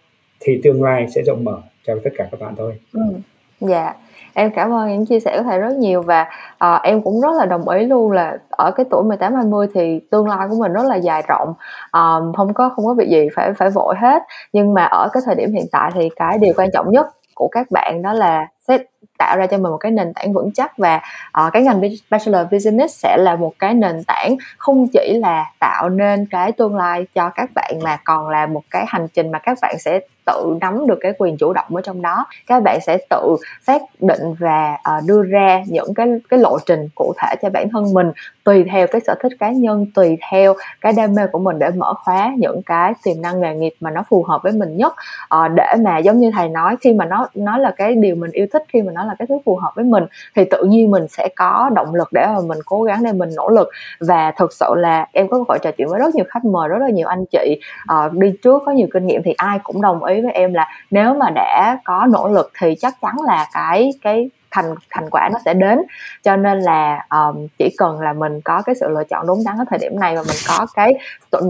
[0.40, 2.72] thì tương lai sẽ rộng mở cho tất cả các bạn thôi.
[2.92, 3.00] Ừ.
[3.60, 3.94] Dạ,
[4.34, 6.26] em cảm ơn những chia sẻ của thầy rất nhiều và
[6.58, 10.00] à, em cũng rất là đồng ý luôn là ở cái tuổi 18 20 thì
[10.10, 11.54] tương lai của mình rất là dài rộng.
[11.90, 12.00] à,
[12.36, 14.22] không có không có việc gì phải phải vội hết.
[14.52, 17.48] Nhưng mà ở cái thời điểm hiện tại thì cái điều quan trọng nhất của
[17.48, 18.78] các bạn đó là sẽ
[19.18, 21.00] tạo ra cho mình một cái nền tảng vững chắc và
[21.46, 21.80] uh, cái ngành
[22.10, 26.76] bachelor business sẽ là một cái nền tảng không chỉ là tạo nên cái tương
[26.76, 30.00] lai cho các bạn mà còn là một cái hành trình mà các bạn sẽ
[30.26, 33.82] tự nắm được cái quyền chủ động ở trong đó các bạn sẽ tự xác
[34.00, 37.94] định và uh, đưa ra những cái cái lộ trình cụ thể cho bản thân
[37.94, 38.12] mình
[38.44, 41.70] tùy theo cái sở thích cá nhân tùy theo cái đam mê của mình để
[41.76, 44.94] mở khóa những cái tiềm năng nghề nghiệp mà nó phù hợp với mình nhất.
[45.34, 48.30] Uh, để mà giống như thầy nói khi mà nó nó là cái điều mình
[48.30, 50.04] yêu thích khi mà nó là cái thứ phù hợp với mình
[50.36, 53.30] thì tự nhiên mình sẽ có động lực để mà mình cố gắng để mình
[53.36, 53.68] nỗ lực.
[54.00, 56.68] Và thực sự là em có cơ hội trò chuyện với rất nhiều khách mời
[56.68, 57.60] rất là nhiều anh chị.
[57.92, 60.68] Uh, đi trước có nhiều kinh nghiệm thì ai cũng đồng ý với em là
[60.90, 65.28] nếu mà đã có nỗ lực thì chắc chắn là cái cái thành thành quả
[65.32, 65.78] nó sẽ đến.
[66.22, 69.58] Cho nên là um, chỉ cần là mình có cái sự lựa chọn đúng đắn
[69.58, 70.94] ở thời điểm này và mình có cái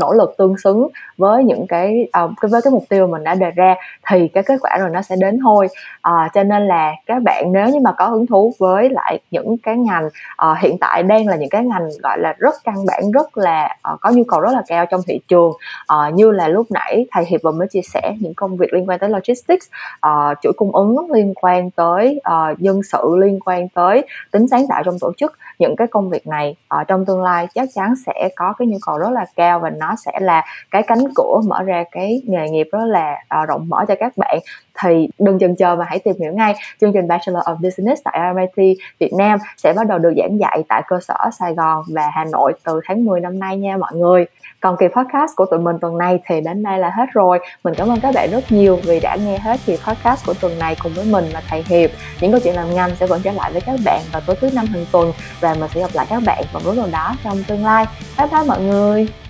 [0.00, 0.88] nỗ lực tương xứng
[1.18, 3.74] với những cái um, với cái mục tiêu mình đã đề ra
[4.10, 5.68] thì cái kết quả rồi nó sẽ đến thôi.
[6.08, 9.56] Uh, cho nên là các bạn nếu như mà có hứng thú với lại những
[9.58, 13.10] cái ngành uh, hiện tại đang là những cái ngành gọi là rất căn bản
[13.12, 16.48] rất là uh, có nhu cầu rất là cao trong thị trường uh, như là
[16.48, 19.66] lúc nãy thầy hiệp vừa mới chia sẻ những công việc liên quan tới logistics
[20.06, 22.20] uh, chuỗi cung ứng liên quan tới
[22.52, 26.10] uh, dân sự liên quan tới tính sáng tạo trong tổ chức những cái công
[26.10, 29.26] việc này ở trong tương lai chắc chắn sẽ có cái nhu cầu rất là
[29.36, 33.16] cao và nó sẽ là cái cánh cửa mở ra cái nghề nghiệp rất là
[33.42, 34.38] uh, rộng mở cho các bạn.
[34.82, 36.54] Thì đừng chần chờ mà hãy tìm hiểu ngay.
[36.80, 40.64] Chương trình Bachelor of Business tại RMIT Việt Nam sẽ bắt đầu được giảng dạy
[40.68, 43.92] tại cơ sở Sài Gòn và Hà Nội từ tháng 10 năm nay nha mọi
[43.94, 44.26] người.
[44.60, 47.38] Còn kỳ podcast của tụi mình tuần này thì đến đây là hết rồi.
[47.64, 50.58] Mình cảm ơn các bạn rất nhiều vì đã nghe hết kỳ podcast của tuần
[50.58, 51.90] này cùng với mình và thầy Hiệp.
[52.20, 54.50] Những câu chuyện làm ngành sẽ vẫn trở lại với các bạn vào tối thứ
[54.54, 57.44] năm hàng tuần và mình sẽ gặp lại các bạn vào lúc nào đó trong
[57.44, 57.86] tương lai.
[58.18, 59.21] Bye bye mọi người!